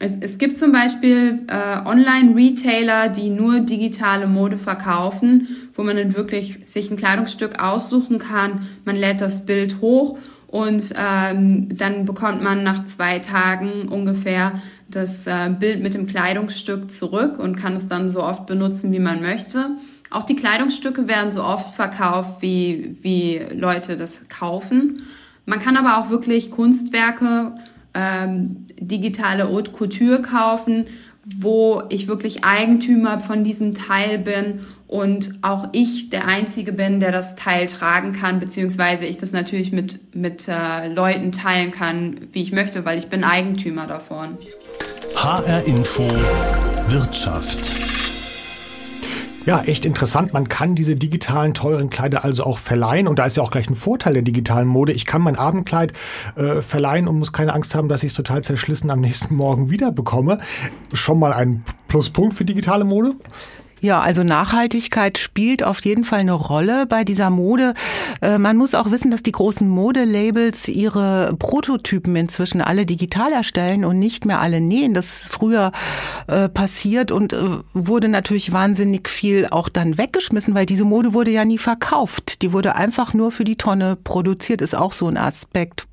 Es, 0.02 0.16
es 0.18 0.38
gibt 0.38 0.56
zum 0.56 0.72
Beispiel 0.72 1.42
äh, 1.46 1.86
Online-Retailer, 1.86 3.10
die 3.10 3.28
nur 3.28 3.60
digitale 3.60 4.26
Mode 4.26 4.56
verkaufen, 4.56 5.48
wo 5.74 5.82
man 5.82 5.94
dann 5.94 6.16
wirklich 6.16 6.60
sich 6.64 6.90
ein 6.90 6.96
Kleidungsstück 6.96 7.62
aussuchen 7.62 8.18
kann. 8.18 8.66
Man 8.86 8.96
lädt 8.96 9.20
das 9.20 9.44
Bild 9.44 9.82
hoch 9.82 10.18
und 10.46 10.94
ähm, 10.96 11.68
dann 11.76 12.06
bekommt 12.06 12.42
man 12.42 12.62
nach 12.62 12.86
zwei 12.86 13.18
Tagen 13.18 13.88
ungefähr 13.88 14.52
das 14.88 15.26
äh, 15.26 15.50
Bild 15.50 15.82
mit 15.82 15.92
dem 15.92 16.06
Kleidungsstück 16.06 16.90
zurück 16.90 17.38
und 17.38 17.56
kann 17.56 17.74
es 17.74 17.86
dann 17.86 18.08
so 18.08 18.22
oft 18.22 18.46
benutzen, 18.46 18.94
wie 18.94 19.00
man 19.00 19.20
möchte. 19.20 19.72
Auch 20.10 20.22
die 20.22 20.34
Kleidungsstücke 20.34 21.08
werden 21.08 21.30
so 21.30 21.44
oft 21.44 21.74
verkauft, 21.74 22.40
wie, 22.40 22.96
wie 23.02 23.38
Leute 23.54 23.98
das 23.98 24.30
kaufen. 24.30 25.02
Man 25.44 25.60
kann 25.60 25.76
aber 25.76 25.98
auch 25.98 26.08
wirklich 26.08 26.50
Kunstwerke, 26.50 27.52
ähm, 27.94 28.66
digitale 28.78 29.48
Haute 29.48 29.72
Couture 29.72 30.22
kaufen, 30.22 30.86
wo 31.24 31.82
ich 31.90 32.08
wirklich 32.08 32.44
Eigentümer 32.44 33.20
von 33.20 33.44
diesem 33.44 33.74
Teil 33.74 34.18
bin 34.18 34.60
und 34.86 35.34
auch 35.42 35.68
ich 35.72 36.10
der 36.10 36.26
Einzige 36.26 36.72
bin, 36.72 36.98
der 36.98 37.12
das 37.12 37.36
Teil 37.36 37.66
tragen 37.66 38.12
kann, 38.12 38.40
beziehungsweise 38.40 39.06
ich 39.06 39.18
das 39.18 39.32
natürlich 39.32 39.70
mit, 39.70 40.14
mit 40.14 40.48
äh, 40.48 40.88
Leuten 40.88 41.32
teilen 41.32 41.70
kann, 41.70 42.16
wie 42.32 42.42
ich 42.42 42.52
möchte, 42.52 42.84
weil 42.84 42.98
ich 42.98 43.08
bin 43.08 43.22
Eigentümer 43.22 43.86
davon. 43.86 44.36
HR 45.14 45.64
Info 45.66 46.08
Wirtschaft. 46.88 47.89
Ja, 49.50 49.62
echt 49.62 49.84
interessant. 49.84 50.32
Man 50.32 50.48
kann 50.48 50.76
diese 50.76 50.94
digitalen 50.94 51.54
teuren 51.54 51.90
Kleider 51.90 52.24
also 52.24 52.44
auch 52.44 52.56
verleihen. 52.56 53.08
Und 53.08 53.18
da 53.18 53.24
ist 53.24 53.36
ja 53.36 53.42
auch 53.42 53.50
gleich 53.50 53.68
ein 53.68 53.74
Vorteil 53.74 54.12
der 54.12 54.22
digitalen 54.22 54.68
Mode. 54.68 54.92
Ich 54.92 55.06
kann 55.06 55.22
mein 55.22 55.34
Abendkleid 55.34 55.92
äh, 56.36 56.62
verleihen 56.62 57.08
und 57.08 57.18
muss 57.18 57.32
keine 57.32 57.52
Angst 57.52 57.74
haben, 57.74 57.88
dass 57.88 58.04
ich 58.04 58.12
es 58.12 58.14
total 58.14 58.44
zerschlissen 58.44 58.92
am 58.92 59.00
nächsten 59.00 59.34
Morgen 59.34 59.68
wieder 59.68 59.90
bekomme. 59.90 60.38
Schon 60.94 61.18
mal 61.18 61.32
ein 61.32 61.64
Pluspunkt 61.88 62.34
für 62.34 62.44
digitale 62.44 62.84
Mode. 62.84 63.16
Ja, 63.80 64.00
also 64.00 64.22
Nachhaltigkeit 64.22 65.16
spielt 65.16 65.62
auf 65.62 65.82
jeden 65.84 66.04
Fall 66.04 66.20
eine 66.20 66.32
Rolle 66.32 66.86
bei 66.86 67.02
dieser 67.02 67.30
Mode. 67.30 67.74
Äh, 68.20 68.38
man 68.38 68.56
muss 68.56 68.74
auch 68.74 68.90
wissen, 68.90 69.10
dass 69.10 69.22
die 69.22 69.32
großen 69.32 69.66
Modelabels 69.66 70.68
ihre 70.68 71.34
Prototypen 71.38 72.14
inzwischen 72.14 72.60
alle 72.60 72.84
digital 72.84 73.32
erstellen 73.32 73.84
und 73.86 73.98
nicht 73.98 74.26
mehr 74.26 74.40
alle 74.40 74.60
nähen. 74.60 74.92
Das 74.92 75.22
ist 75.22 75.32
früher 75.32 75.72
äh, 76.26 76.48
passiert 76.48 77.10
und 77.10 77.32
äh, 77.32 77.38
wurde 77.72 78.08
natürlich 78.08 78.52
wahnsinnig 78.52 79.08
viel 79.08 79.46
auch 79.50 79.70
dann 79.70 79.96
weggeschmissen, 79.96 80.54
weil 80.54 80.66
diese 80.66 80.84
Mode 80.84 81.14
wurde 81.14 81.30
ja 81.30 81.46
nie 81.46 81.58
verkauft. 81.58 82.42
Die 82.42 82.52
wurde 82.52 82.76
einfach 82.76 83.14
nur 83.14 83.32
für 83.32 83.44
die 83.44 83.56
Tonne 83.56 83.96
produziert, 83.96 84.60
ist 84.60 84.76
auch 84.76 84.92
so 84.92 85.06
ein 85.06 85.16
Aspekt. 85.16 85.86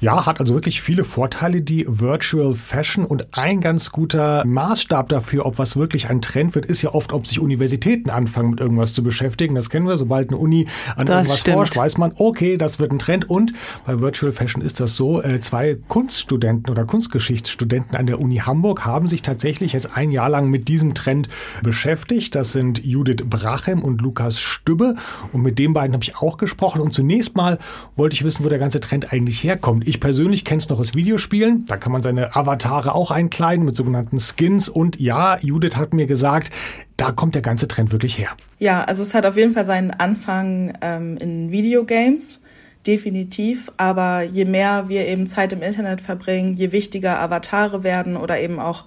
Ja, 0.00 0.26
hat 0.26 0.40
also 0.40 0.54
wirklich 0.54 0.82
viele 0.82 1.04
Vorteile, 1.04 1.62
die 1.62 1.86
Virtual 1.88 2.54
Fashion. 2.54 3.04
Und 3.04 3.28
ein 3.32 3.60
ganz 3.60 3.92
guter 3.92 4.44
Maßstab 4.44 5.08
dafür, 5.08 5.46
ob 5.46 5.58
was 5.58 5.76
wirklich 5.76 6.10
ein 6.10 6.20
Trend 6.20 6.54
wird, 6.54 6.66
ist 6.66 6.82
ja 6.82 6.92
oft, 6.92 7.12
ob 7.12 7.26
sich 7.26 7.40
Universitäten 7.40 8.10
anfangen, 8.10 8.50
mit 8.50 8.60
irgendwas 8.60 8.92
zu 8.94 9.02
beschäftigen. 9.02 9.54
Das 9.54 9.70
kennen 9.70 9.86
wir. 9.86 9.96
Sobald 9.96 10.30
eine 10.30 10.38
Uni 10.38 10.66
an 10.96 11.06
das 11.06 11.16
irgendwas 11.16 11.38
stimmt. 11.38 11.56
forscht, 11.56 11.76
weiß 11.76 11.98
man, 11.98 12.12
okay, 12.16 12.56
das 12.56 12.78
wird 12.78 12.92
ein 12.92 12.98
Trend. 12.98 13.30
Und 13.30 13.52
bei 13.86 14.00
Virtual 14.00 14.32
Fashion 14.32 14.62
ist 14.62 14.80
das 14.80 14.96
so. 14.96 15.22
Äh, 15.22 15.40
zwei 15.40 15.78
Kunststudenten 15.88 16.70
oder 16.70 16.84
Kunstgeschichtsstudenten 16.84 17.96
an 17.96 18.06
der 18.06 18.20
Uni 18.20 18.38
Hamburg 18.38 18.84
haben 18.84 19.08
sich 19.08 19.22
tatsächlich 19.22 19.72
jetzt 19.72 19.96
ein 19.96 20.10
Jahr 20.10 20.28
lang 20.28 20.48
mit 20.48 20.68
diesem 20.68 20.94
Trend 20.94 21.28
beschäftigt. 21.62 22.34
Das 22.34 22.52
sind 22.52 22.84
Judith 22.84 23.24
Brachem 23.28 23.82
und 23.82 24.00
Lukas 24.00 24.40
Stübbe. 24.40 24.96
Und 25.32 25.42
mit 25.42 25.58
den 25.58 25.72
beiden 25.72 25.94
habe 25.94 26.04
ich 26.04 26.16
auch 26.16 26.36
gesprochen. 26.36 26.80
Und 26.80 26.92
zunächst 26.92 27.36
mal 27.36 27.58
wollte 27.96 28.14
ich 28.14 28.24
wissen, 28.24 28.44
wo 28.44 28.48
der 28.48 28.58
ganze 28.58 28.80
Trend 28.80 29.12
eigentlich 29.12 29.42
herkommt 29.42 29.61
kommt. 29.62 29.88
Ich 29.88 30.00
persönlich 30.00 30.44
kenne 30.44 30.58
es 30.58 30.68
noch 30.68 30.78
aus 30.78 30.94
Videospielen. 30.94 31.64
Da 31.64 31.78
kann 31.78 31.92
man 31.92 32.02
seine 32.02 32.36
Avatare 32.36 32.94
auch 32.94 33.10
einkleiden 33.10 33.64
mit 33.64 33.74
sogenannten 33.74 34.18
Skins. 34.18 34.68
Und 34.68 35.00
ja, 35.00 35.38
Judith 35.40 35.76
hat 35.76 35.94
mir 35.94 36.06
gesagt, 36.06 36.52
da 36.98 37.12
kommt 37.12 37.34
der 37.34 37.42
ganze 37.42 37.66
Trend 37.66 37.92
wirklich 37.92 38.18
her. 38.18 38.28
Ja, 38.58 38.84
also 38.84 39.02
es 39.02 39.14
hat 39.14 39.24
auf 39.24 39.36
jeden 39.36 39.52
Fall 39.52 39.64
seinen 39.64 39.90
Anfang 39.90 40.74
ähm, 40.82 41.16
in 41.16 41.50
Videogames. 41.50 42.40
Definitiv, 42.86 43.70
aber 43.76 44.22
je 44.22 44.44
mehr 44.44 44.88
wir 44.88 45.06
eben 45.06 45.28
Zeit 45.28 45.52
im 45.52 45.62
Internet 45.62 46.00
verbringen, 46.00 46.54
je 46.54 46.72
wichtiger 46.72 47.20
Avatare 47.20 47.84
werden 47.84 48.16
oder 48.16 48.40
eben 48.40 48.58
auch 48.58 48.86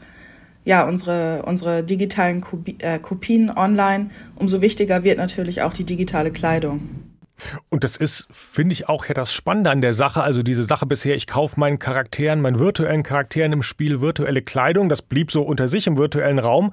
ja, 0.65 0.86
unsere, 0.86 1.44
unsere 1.44 1.84
digitalen 1.84 2.44
äh, 2.79 3.00
Kopien 3.00 3.50
online, 3.55 4.10
umso 4.36 4.62
wichtiger 4.62 5.03
wird 5.03 5.17
natürlich 5.17 5.62
auch 5.62 5.74
die 5.74 5.86
digitale 5.86 6.32
Kleidung. 6.32 7.04
Und 7.70 7.84
das 7.84 7.98
ist, 7.98 8.27
finde 8.32 8.74
ich, 8.74 8.88
auch 8.89 9.06
ja 9.06 9.13
das 9.13 9.34
Spannende 9.34 9.70
an 9.70 9.82
der 9.82 9.94
Sache. 9.94 10.24
Also 10.24 10.44
diese 10.44 10.63
Sache 10.63 10.86
bisher, 10.86 11.15
ich 11.15 11.27
kaufe 11.27 11.60
meinen 11.60 11.80
Charakteren, 11.80 12.42
meinen 12.42 12.60
virtuellen 12.60 13.04
Charakteren 13.04 13.51
im 13.54 13.62
Spiel 13.62 14.01
virtuelle 14.01 14.42
Kleidung. 14.42 14.89
Das 14.89 15.01
blieb 15.01 15.32
so 15.32 15.42
unter 15.42 15.68
sich 15.68 15.88
im 15.88 15.98
virtuellen 15.98 16.39
Raum. 16.39 16.72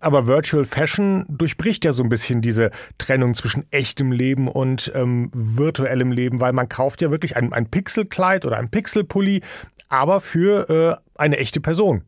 Aber 0.00 0.26
Virtual 0.26 0.64
Fashion 0.64 1.24
durchbricht 1.28 1.84
ja 1.84 1.92
so 1.92 2.02
ein 2.02 2.08
bisschen 2.08 2.40
diese 2.42 2.70
Trennung 2.98 3.34
zwischen 3.34 3.64
echtem 3.70 4.12
Leben 4.12 4.48
und 4.48 4.90
ähm, 4.94 5.30
virtuellem 5.32 6.12
Leben, 6.12 6.40
weil 6.40 6.52
man 6.52 6.68
kauft 6.68 7.00
ja 7.02 7.10
wirklich 7.10 7.36
ein, 7.36 7.52
ein 7.52 7.66
Pixelkleid 7.66 8.44
oder 8.44 8.58
ein 8.58 8.70
Pixelpulli, 8.70 9.42
aber 9.88 10.20
für 10.20 10.98
äh, 11.16 11.20
eine 11.20 11.38
echte 11.38 11.60
Person. 11.60 12.02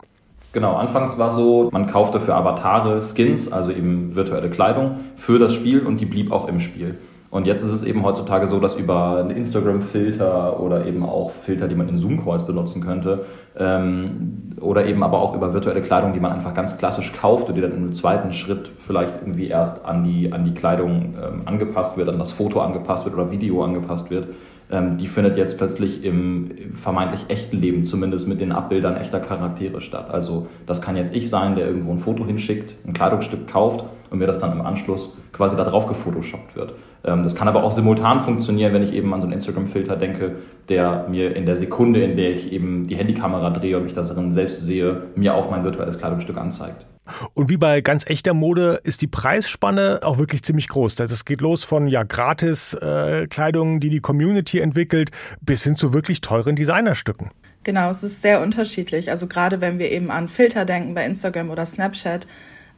Genau, 0.52 0.74
anfangs 0.74 1.16
war 1.16 1.30
so, 1.30 1.70
man 1.72 1.86
kaufte 1.86 2.20
für 2.20 2.34
Avatare 2.34 3.02
Skins, 3.02 3.50
also 3.50 3.70
eben 3.70 4.14
virtuelle 4.14 4.50
Kleidung, 4.50 5.00
für 5.16 5.38
das 5.38 5.54
Spiel 5.54 5.80
und 5.80 5.98
die 5.98 6.04
blieb 6.04 6.30
auch 6.30 6.46
im 6.46 6.60
Spiel. 6.60 6.98
Und 7.32 7.46
jetzt 7.46 7.62
ist 7.62 7.72
es 7.72 7.82
eben 7.82 8.02
heutzutage 8.02 8.46
so, 8.46 8.60
dass 8.60 8.76
über 8.76 9.16
einen 9.16 9.30
Instagram-Filter 9.30 10.60
oder 10.60 10.84
eben 10.84 11.02
auch 11.02 11.30
Filter, 11.30 11.66
die 11.66 11.74
man 11.74 11.88
in 11.88 11.98
Zoom-Calls 11.98 12.44
benutzen 12.44 12.82
könnte, 12.82 13.24
ähm, 13.58 14.50
oder 14.60 14.84
eben 14.84 15.02
aber 15.02 15.18
auch 15.18 15.34
über 15.34 15.54
virtuelle 15.54 15.80
Kleidung, 15.80 16.12
die 16.12 16.20
man 16.20 16.32
einfach 16.32 16.52
ganz 16.52 16.76
klassisch 16.76 17.10
kauft 17.14 17.48
und 17.48 17.54
die 17.54 17.62
dann 17.62 17.72
im 17.72 17.94
zweiten 17.94 18.34
Schritt 18.34 18.70
vielleicht 18.76 19.14
irgendwie 19.22 19.48
erst 19.48 19.82
an 19.86 20.04
die, 20.04 20.30
an 20.30 20.44
die 20.44 20.52
Kleidung 20.52 21.14
ähm, 21.24 21.42
angepasst 21.46 21.96
wird, 21.96 22.10
an 22.10 22.18
das 22.18 22.32
Foto 22.32 22.60
angepasst 22.60 23.06
wird 23.06 23.14
oder 23.14 23.30
Video 23.30 23.64
angepasst 23.64 24.10
wird, 24.10 24.28
ähm, 24.70 24.98
die 24.98 25.06
findet 25.06 25.38
jetzt 25.38 25.56
plötzlich 25.56 26.04
im 26.04 26.74
vermeintlich 26.74 27.24
echten 27.28 27.56
Leben, 27.56 27.86
zumindest 27.86 28.28
mit 28.28 28.42
den 28.42 28.52
Abbildern 28.52 28.98
echter 28.98 29.20
Charaktere 29.20 29.80
statt. 29.80 30.10
Also 30.10 30.48
das 30.66 30.82
kann 30.82 30.98
jetzt 30.98 31.16
ich 31.16 31.30
sein, 31.30 31.54
der 31.54 31.66
irgendwo 31.66 31.92
ein 31.92 31.98
Foto 31.98 32.26
hinschickt, 32.26 32.74
ein 32.86 32.92
Kleidungsstück 32.92 33.48
kauft 33.48 33.86
und 34.12 34.18
mir 34.18 34.26
das 34.26 34.38
dann 34.38 34.52
im 34.52 34.60
Anschluss 34.60 35.16
quasi 35.32 35.56
da 35.56 35.64
drauf 35.64 35.86
gefotoshoppt 35.86 36.54
wird. 36.54 36.74
Ähm, 37.04 37.24
das 37.24 37.34
kann 37.34 37.48
aber 37.48 37.64
auch 37.64 37.72
simultan 37.72 38.20
funktionieren, 38.20 38.72
wenn 38.74 38.82
ich 38.82 38.92
eben 38.92 39.12
an 39.12 39.20
so 39.20 39.26
einen 39.26 39.32
Instagram-Filter 39.32 39.96
denke, 39.96 40.36
der 40.68 41.06
mir 41.08 41.34
in 41.34 41.46
der 41.46 41.56
Sekunde, 41.56 42.02
in 42.04 42.16
der 42.16 42.30
ich 42.30 42.52
eben 42.52 42.86
die 42.86 42.96
Handykamera 42.96 43.50
drehe 43.50 43.76
und 43.76 43.84
mich 43.84 43.94
darin 43.94 44.32
selbst 44.32 44.62
sehe, 44.62 45.04
mir 45.16 45.34
auch 45.34 45.50
mein 45.50 45.64
virtuelles 45.64 45.98
Kleidungsstück 45.98 46.36
anzeigt. 46.36 46.86
Und 47.34 47.48
wie 47.48 47.56
bei 47.56 47.80
ganz 47.80 48.06
echter 48.06 48.32
Mode 48.32 48.80
ist 48.84 49.02
die 49.02 49.08
Preisspanne 49.08 50.00
auch 50.02 50.18
wirklich 50.18 50.44
ziemlich 50.44 50.68
groß. 50.68 50.94
Das 50.94 51.10
also 51.10 51.24
geht 51.24 51.40
los 51.40 51.64
von 51.64 51.88
ja 51.88 52.04
gratis 52.04 52.74
äh, 52.74 53.26
Kleidung, 53.26 53.80
die 53.80 53.90
die 53.90 54.00
Community 54.00 54.60
entwickelt, 54.60 55.10
bis 55.40 55.64
hin 55.64 55.74
zu 55.74 55.92
wirklich 55.92 56.20
teuren 56.20 56.54
Designerstücken. 56.54 57.30
Genau, 57.64 57.90
es 57.90 58.04
ist 58.04 58.22
sehr 58.22 58.40
unterschiedlich. 58.40 59.10
Also 59.10 59.26
gerade 59.26 59.60
wenn 59.60 59.80
wir 59.80 59.90
eben 59.90 60.10
an 60.10 60.28
Filter 60.28 60.64
denken 60.64 60.94
bei 60.94 61.04
Instagram 61.04 61.50
oder 61.50 61.66
Snapchat, 61.66 62.28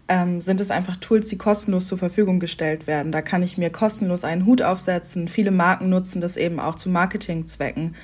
ähm, 0.08 0.40
sind 0.40 0.60
es 0.60 0.70
einfach 0.70 0.96
Tools, 0.96 1.28
die 1.28 1.38
kostenlos 1.38 1.86
zur 1.86 1.98
Verfügung 1.98 2.40
gestellt 2.40 2.86
werden. 2.86 3.12
Da 3.12 3.22
kann 3.22 3.42
ich 3.42 3.58
mir 3.58 3.70
kostenlos 3.70 4.24
einen 4.24 4.46
Hut 4.46 4.62
aufsetzen. 4.62 5.28
Viele 5.28 5.50
Marken 5.50 5.88
nutzen 5.88 6.20
das 6.20 6.36
eben 6.36 6.60
auch 6.60 6.74
zu 6.74 6.90
Marketingzwecken. 6.90 7.94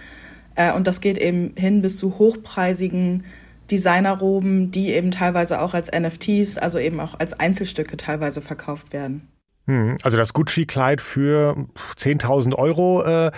Äh, 0.55 0.73
und 0.73 0.87
das 0.87 1.01
geht 1.01 1.19
eben 1.19 1.53
hin 1.57 1.83
bis 1.83 1.99
zu 1.99 2.19
hochpreisigen 2.19 3.25
Designerroben, 3.71 4.71
die 4.71 4.91
eben 4.91 5.11
teilweise 5.11 5.61
auch 5.61 5.75
als 5.75 5.91
NFTs, 5.93 6.59
also 6.59 6.79
eben 6.79 7.01
auch 7.01 7.19
als 7.19 7.39
Einzelstücke 7.39 7.97
teilweise 7.97 8.41
verkauft 8.41 8.93
werden. 8.93 9.29
Hm, 9.71 9.99
also 10.03 10.17
das 10.17 10.33
Gucci-Kleid 10.33 11.01
für 11.01 11.55
10.000 11.97 12.57
Euro, 12.57 13.05
äh, 13.05 13.31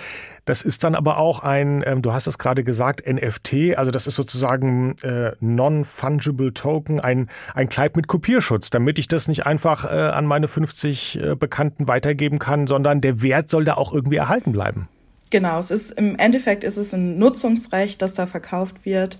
das 0.45 0.63
ist 0.63 0.83
dann 0.83 0.95
aber 0.95 1.19
auch 1.19 1.43
ein, 1.43 1.83
ähm, 1.85 2.01
du 2.01 2.11
hast 2.11 2.25
es 2.25 2.39
gerade 2.39 2.63
gesagt, 2.63 3.07
NFT, 3.07 3.77
also 3.77 3.91
das 3.91 4.07
ist 4.07 4.15
sozusagen 4.15 4.95
äh, 5.03 5.33
Non-Fungible 5.41 6.51
Token, 6.55 6.99
ein, 6.99 7.29
ein 7.53 7.69
Kleid 7.69 7.95
mit 7.95 8.07
Kopierschutz, 8.07 8.71
damit 8.71 8.97
ich 8.97 9.07
das 9.07 9.27
nicht 9.27 9.45
einfach 9.45 9.85
äh, 9.85 9.89
an 9.89 10.25
meine 10.25 10.47
50 10.47 11.19
Bekannten 11.39 11.87
weitergeben 11.87 12.39
kann, 12.39 12.65
sondern 12.65 12.99
der 12.99 13.21
Wert 13.21 13.51
soll 13.51 13.63
da 13.63 13.75
auch 13.75 13.93
irgendwie 13.93 14.17
erhalten 14.17 14.53
bleiben. 14.53 14.89
Genau, 15.29 15.59
es 15.59 15.69
ist 15.69 15.91
im 15.91 16.15
Endeffekt 16.15 16.63
ist 16.63 16.77
es 16.77 16.95
ein 16.95 17.19
Nutzungsrecht, 17.19 18.01
das 18.01 18.15
da 18.15 18.25
verkauft 18.25 18.85
wird 18.85 19.19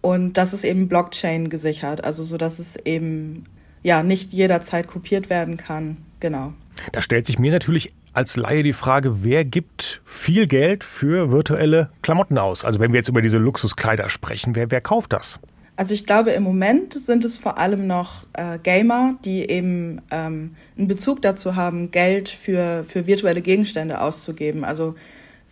und 0.00 0.34
das 0.34 0.52
ist 0.52 0.62
eben 0.62 0.86
Blockchain 0.86 1.48
gesichert, 1.48 2.04
also 2.04 2.22
so 2.22 2.36
dass 2.36 2.60
es 2.60 2.76
eben 2.76 3.42
ja 3.82 4.04
nicht 4.04 4.32
jederzeit 4.32 4.86
kopiert 4.86 5.28
werden 5.28 5.56
kann. 5.56 5.96
Genau. 6.22 6.52
Da 6.92 7.02
stellt 7.02 7.26
sich 7.26 7.40
mir 7.40 7.50
natürlich 7.50 7.92
als 8.12 8.36
Laie 8.36 8.62
die 8.62 8.72
Frage, 8.72 9.24
wer 9.24 9.44
gibt 9.44 10.02
viel 10.04 10.46
Geld 10.46 10.84
für 10.84 11.32
virtuelle 11.32 11.90
Klamotten 12.00 12.38
aus? 12.38 12.64
Also 12.64 12.78
wenn 12.78 12.92
wir 12.92 12.98
jetzt 13.00 13.08
über 13.08 13.22
diese 13.22 13.38
Luxuskleider 13.38 14.08
sprechen, 14.08 14.54
wer, 14.54 14.70
wer 14.70 14.80
kauft 14.80 15.12
das? 15.12 15.40
Also 15.74 15.94
ich 15.94 16.06
glaube, 16.06 16.30
im 16.30 16.44
Moment 16.44 16.94
sind 16.94 17.24
es 17.24 17.38
vor 17.38 17.58
allem 17.58 17.88
noch 17.88 18.24
äh, 18.34 18.58
Gamer, 18.62 19.16
die 19.24 19.50
eben 19.50 20.00
ähm, 20.12 20.54
einen 20.78 20.86
Bezug 20.86 21.22
dazu 21.22 21.56
haben, 21.56 21.90
Geld 21.90 22.28
für, 22.28 22.84
für 22.84 23.08
virtuelle 23.08 23.42
Gegenstände 23.42 24.00
auszugeben. 24.00 24.64
Also 24.64 24.94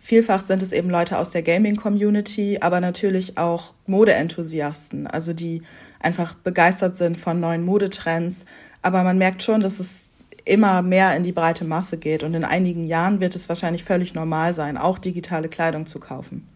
Vielfach 0.03 0.39
sind 0.39 0.63
es 0.63 0.71
eben 0.71 0.89
Leute 0.89 1.19
aus 1.19 1.29
der 1.29 1.43
Gaming-Community, 1.43 2.57
aber 2.59 2.81
natürlich 2.81 3.37
auch 3.37 3.75
Modeenthusiasten, 3.85 5.05
also 5.05 5.31
die 5.31 5.61
einfach 5.99 6.33
begeistert 6.33 6.95
sind 6.95 7.17
von 7.17 7.39
neuen 7.39 7.63
Modetrends. 7.63 8.47
Aber 8.81 9.03
man 9.03 9.19
merkt 9.19 9.43
schon, 9.43 9.61
dass 9.61 9.79
es 9.79 10.10
immer 10.45 10.81
mehr 10.81 11.15
in 11.15 11.23
die 11.23 11.31
breite 11.31 11.65
Masse 11.65 11.97
geht 11.97 12.23
und 12.23 12.33
in 12.33 12.43
einigen 12.43 12.85
Jahren 12.85 13.19
wird 13.19 13.35
es 13.35 13.49
wahrscheinlich 13.49 13.83
völlig 13.83 14.13
normal 14.13 14.53
sein, 14.53 14.77
auch 14.77 14.99
digitale 14.99 15.49
Kleidung 15.49 15.85
zu 15.85 15.99
kaufen. 15.99 16.47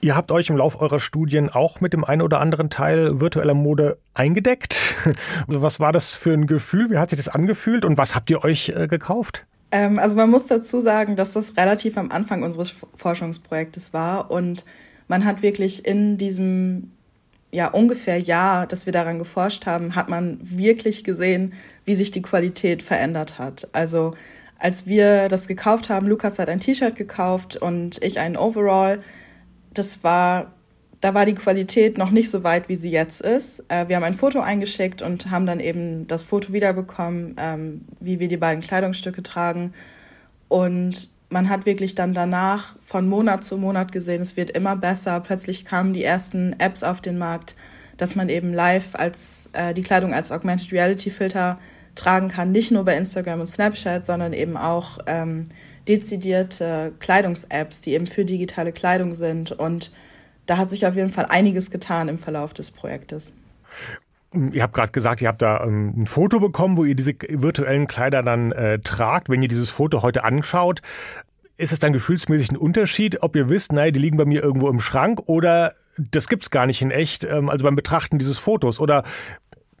Ihr 0.00 0.14
habt 0.14 0.30
euch 0.30 0.48
im 0.48 0.56
Lauf 0.56 0.80
eurer 0.80 1.00
Studien 1.00 1.50
auch 1.50 1.80
mit 1.80 1.92
dem 1.92 2.04
einen 2.04 2.22
oder 2.22 2.40
anderen 2.40 2.70
Teil 2.70 3.20
virtueller 3.20 3.54
Mode 3.54 3.98
eingedeckt. 4.14 4.94
Was 5.46 5.80
war 5.80 5.92
das 5.92 6.14
für 6.14 6.32
ein 6.32 6.46
Gefühl? 6.46 6.90
Wie 6.90 6.98
hat 6.98 7.10
sich 7.10 7.18
das 7.18 7.28
angefühlt 7.28 7.84
und 7.84 7.98
was 7.98 8.14
habt 8.14 8.30
ihr 8.30 8.44
euch 8.44 8.70
äh, 8.70 8.86
gekauft? 8.86 9.46
Ähm, 9.70 9.98
also 9.98 10.14
man 10.16 10.30
muss 10.30 10.46
dazu 10.46 10.80
sagen, 10.80 11.16
dass 11.16 11.32
das 11.32 11.56
relativ 11.56 11.98
am 11.98 12.10
Anfang 12.10 12.42
unseres 12.42 12.74
Forschungsprojektes 12.94 13.92
war 13.92 14.30
und 14.30 14.64
man 15.08 15.24
hat 15.24 15.42
wirklich 15.42 15.86
in 15.86 16.18
diesem 16.18 16.92
ja 17.52 17.68
ungefähr 17.68 18.18
Jahr, 18.18 18.66
dass 18.66 18.86
wir 18.86 18.92
daran 18.92 19.18
geforscht 19.18 19.66
haben, 19.66 19.94
hat 19.94 20.08
man 20.08 20.38
wirklich 20.42 21.04
gesehen, 21.04 21.54
wie 21.84 21.94
sich 21.94 22.10
die 22.10 22.22
Qualität 22.22 22.82
verändert 22.82 23.38
hat. 23.38 23.68
Also 23.72 24.14
als 24.58 24.86
wir 24.86 25.28
das 25.28 25.48
gekauft 25.48 25.90
haben, 25.90 26.08
Lukas 26.08 26.38
hat 26.38 26.48
ein 26.48 26.60
T-Shirt 26.60 26.96
gekauft 26.96 27.56
und 27.56 28.02
ich 28.02 28.18
einen 28.18 28.36
Overall, 28.36 29.00
das 29.72 30.02
war 30.02 30.52
da 31.00 31.14
war 31.14 31.26
die 31.26 31.34
Qualität 31.34 31.98
noch 31.98 32.10
nicht 32.10 32.30
so 32.30 32.42
weit, 32.42 32.68
wie 32.68 32.76
sie 32.76 32.90
jetzt 32.90 33.20
ist. 33.20 33.62
Äh, 33.68 33.88
wir 33.88 33.96
haben 33.96 34.02
ein 34.02 34.14
Foto 34.14 34.40
eingeschickt 34.40 35.02
und 35.02 35.30
haben 35.30 35.46
dann 35.46 35.60
eben 35.60 36.06
das 36.06 36.24
Foto 36.24 36.52
wiederbekommen, 36.52 37.36
ähm, 37.38 37.82
wie 38.00 38.18
wir 38.18 38.28
die 38.28 38.38
beiden 38.38 38.62
Kleidungsstücke 38.62 39.22
tragen. 39.22 39.72
Und 40.48 41.10
man 41.28 41.48
hat 41.48 41.66
wirklich 41.66 41.94
dann 41.94 42.14
danach 42.14 42.76
von 42.80 43.08
Monat 43.08 43.44
zu 43.44 43.56
Monat 43.56 43.92
gesehen, 43.92 44.22
es 44.22 44.36
wird 44.36 44.50
immer 44.50 44.76
besser. 44.76 45.20
Plötzlich 45.20 45.64
kamen 45.64 45.92
die 45.92 46.04
ersten 46.04 46.54
Apps 46.58 46.82
auf 46.82 47.00
den 47.00 47.18
Markt, 47.18 47.56
dass 47.96 48.14
man 48.14 48.28
eben 48.28 48.54
live 48.54 48.94
als 48.94 49.50
äh, 49.52 49.74
die 49.74 49.82
Kleidung 49.82 50.14
als 50.14 50.30
Augmented 50.30 50.72
Reality 50.72 51.10
Filter 51.10 51.58
tragen 51.94 52.28
kann, 52.28 52.52
nicht 52.52 52.70
nur 52.70 52.84
bei 52.84 52.96
Instagram 52.96 53.40
und 53.40 53.46
Snapchat, 53.46 54.04
sondern 54.04 54.32
eben 54.32 54.56
auch 54.56 54.98
ähm, 55.06 55.48
dezidierte 55.88 56.92
Kleidungs-Apps, 56.98 57.80
die 57.80 57.94
eben 57.94 58.06
für 58.06 58.24
digitale 58.24 58.72
Kleidung 58.72 59.14
sind. 59.14 59.52
Und 59.52 59.90
da 60.44 60.58
hat 60.58 60.70
sich 60.70 60.86
auf 60.86 60.94
jeden 60.94 61.10
Fall 61.10 61.26
einiges 61.26 61.70
getan 61.70 62.08
im 62.08 62.18
Verlauf 62.18 62.52
des 62.54 62.70
Projektes. 62.70 63.32
Ihr 64.52 64.62
habt 64.62 64.74
gerade 64.74 64.92
gesagt, 64.92 65.20
ihr 65.20 65.28
habt 65.28 65.42
da 65.42 65.64
ähm, 65.64 65.94
ein 65.96 66.06
Foto 66.06 66.40
bekommen, 66.40 66.76
wo 66.76 66.84
ihr 66.84 66.94
diese 66.94 67.14
virtuellen 67.28 67.86
Kleider 67.86 68.22
dann 68.22 68.52
äh, 68.52 68.78
tragt. 68.78 69.28
Wenn 69.28 69.42
ihr 69.42 69.48
dieses 69.48 69.70
Foto 69.70 70.02
heute 70.02 70.24
anschaut, 70.24 70.80
ist 71.56 71.72
es 71.72 71.78
dann 71.78 71.92
gefühlsmäßig 71.92 72.52
ein 72.52 72.56
Unterschied, 72.56 73.22
ob 73.22 73.34
ihr 73.36 73.48
wisst, 73.48 73.72
nein, 73.72 73.92
die 73.92 74.00
liegen 74.00 74.16
bei 74.16 74.24
mir 74.24 74.42
irgendwo 74.42 74.68
im 74.68 74.80
Schrank 74.80 75.22
oder 75.26 75.74
das 75.96 76.28
gibt's 76.28 76.50
gar 76.50 76.66
nicht 76.66 76.82
in 76.82 76.90
echt, 76.90 77.24
ähm, 77.24 77.48
also 77.48 77.64
beim 77.64 77.76
Betrachten 77.76 78.18
dieses 78.18 78.38
Fotos 78.38 78.80
oder 78.80 79.02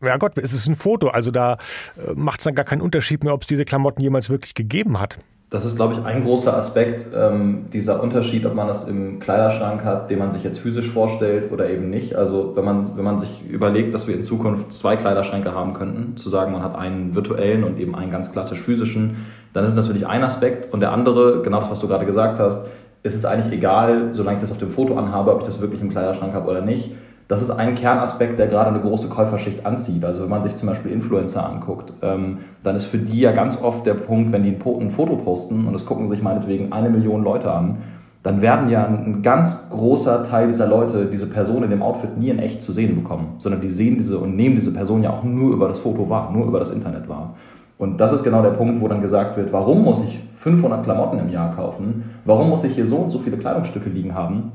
ja 0.02 0.16
Gott, 0.16 0.36
es 0.38 0.52
ist 0.52 0.68
ein 0.68 0.74
Foto, 0.74 1.08
also 1.08 1.30
da 1.30 1.54
äh, 1.96 2.12
macht 2.14 2.40
es 2.40 2.44
dann 2.44 2.54
gar 2.54 2.64
keinen 2.64 2.82
Unterschied 2.82 3.24
mehr, 3.24 3.34
ob 3.34 3.42
es 3.42 3.46
diese 3.46 3.64
Klamotten 3.64 4.00
jemals 4.00 4.30
wirklich 4.30 4.54
gegeben 4.54 5.00
hat. 5.00 5.18
Das 5.56 5.64
ist, 5.64 5.76
glaube 5.76 5.94
ich, 5.94 6.04
ein 6.04 6.22
großer 6.22 6.54
Aspekt, 6.54 7.14
ähm, 7.16 7.70
dieser 7.72 8.02
Unterschied, 8.02 8.44
ob 8.44 8.54
man 8.54 8.68
das 8.68 8.86
im 8.86 9.20
Kleiderschrank 9.20 9.86
hat, 9.86 10.10
den 10.10 10.18
man 10.18 10.30
sich 10.30 10.44
jetzt 10.44 10.58
physisch 10.58 10.90
vorstellt 10.90 11.50
oder 11.50 11.70
eben 11.70 11.88
nicht. 11.88 12.14
Also 12.14 12.52
wenn 12.54 12.66
man, 12.66 12.94
wenn 12.94 13.04
man 13.04 13.18
sich 13.20 13.42
überlegt, 13.48 13.94
dass 13.94 14.06
wir 14.06 14.14
in 14.14 14.22
Zukunft 14.22 14.74
zwei 14.74 14.96
Kleiderschränke 14.96 15.54
haben 15.54 15.72
könnten, 15.72 16.18
zu 16.18 16.28
sagen, 16.28 16.52
man 16.52 16.62
hat 16.62 16.76
einen 16.76 17.14
virtuellen 17.14 17.64
und 17.64 17.78
eben 17.78 17.94
einen 17.94 18.10
ganz 18.10 18.30
klassisch 18.32 18.60
physischen, 18.60 19.24
dann 19.54 19.64
ist 19.64 19.70
es 19.70 19.76
natürlich 19.76 20.06
ein 20.06 20.22
Aspekt. 20.24 20.74
Und 20.74 20.80
der 20.80 20.92
andere, 20.92 21.40
genau 21.40 21.60
das, 21.60 21.70
was 21.70 21.80
du 21.80 21.88
gerade 21.88 22.04
gesagt 22.04 22.38
hast, 22.38 22.66
ist 23.02 23.14
es 23.14 23.24
eigentlich 23.24 23.50
egal, 23.50 24.12
solange 24.12 24.36
ich 24.36 24.42
das 24.42 24.52
auf 24.52 24.58
dem 24.58 24.68
Foto 24.68 24.94
anhabe, 24.98 25.34
ob 25.34 25.40
ich 25.40 25.46
das 25.46 25.62
wirklich 25.62 25.80
im 25.80 25.88
Kleiderschrank 25.88 26.34
habe 26.34 26.50
oder 26.50 26.60
nicht 26.60 26.90
das 27.28 27.42
ist 27.42 27.50
ein 27.50 27.74
Kernaspekt, 27.74 28.38
der 28.38 28.46
gerade 28.46 28.70
eine 28.70 28.80
große 28.80 29.08
Käuferschicht 29.08 29.66
anzieht. 29.66 30.04
Also 30.04 30.22
wenn 30.22 30.28
man 30.28 30.44
sich 30.44 30.54
zum 30.56 30.68
Beispiel 30.68 30.92
Influencer 30.92 31.44
anguckt, 31.44 31.92
ähm, 32.02 32.38
dann 32.62 32.76
ist 32.76 32.86
für 32.86 32.98
die 32.98 33.20
ja 33.20 33.32
ganz 33.32 33.60
oft 33.60 33.84
der 33.84 33.94
Punkt, 33.94 34.32
wenn 34.32 34.44
die 34.44 34.50
ein, 34.50 34.90
Foto 34.90 35.16
posten 35.16 35.66
und 35.66 35.72
das 35.72 35.84
gucken 35.84 36.08
sich 36.08 36.22
meinetwegen 36.22 36.72
eine 36.72 36.88
Million 36.88 37.24
Leute 37.24 37.50
an, 37.50 37.78
dann 38.22 38.42
werden 38.42 38.70
ja 38.70 38.84
ein 38.86 39.22
ganz 39.22 39.56
großer 39.70 40.22
Teil 40.24 40.48
dieser 40.48 40.66
Leute 40.66 41.06
diese 41.06 41.26
Person 41.26 41.62
in 41.62 41.70
dem 41.70 41.82
Outfit 41.82 42.16
nie 42.16 42.30
in 42.30 42.38
echt 42.38 42.62
zu 42.62 42.72
sehen 42.72 42.94
bekommen, 42.96 43.36
sondern 43.38 43.60
die 43.60 43.70
sehen 43.70 43.96
diese 43.98 44.18
und 44.18 44.36
nehmen 44.36 44.56
diese 44.56 44.72
Person 44.72 45.02
ja 45.02 45.10
auch 45.10 45.24
nur 45.24 45.52
über 45.52 45.68
das 45.68 45.78
Foto 45.80 46.08
wahr, 46.08 46.30
nur 46.32 46.46
über 46.46 46.58
das 46.58 46.70
Internet 46.70 47.08
wahr. 47.08 47.34
Und 47.78 47.98
das 47.98 48.12
ist 48.12 48.22
genau 48.22 48.42
der 48.42 48.50
Punkt, 48.50 48.80
wo 48.80 48.88
dann 48.88 49.02
gesagt 49.02 49.36
wird, 49.36 49.52
warum 49.52 49.84
muss 49.84 50.02
ich 50.02 50.20
500 50.34 50.82
Klamotten 50.84 51.18
im 51.18 51.30
Jahr 51.30 51.54
kaufen? 51.54 52.04
Warum 52.24 52.48
muss 52.48 52.64
ich 52.64 52.74
hier 52.74 52.86
so 52.86 52.96
und 52.96 53.10
so 53.10 53.18
viele 53.18 53.36
Kleidungsstücke 53.36 53.90
liegen 53.90 54.14
haben? 54.14 54.52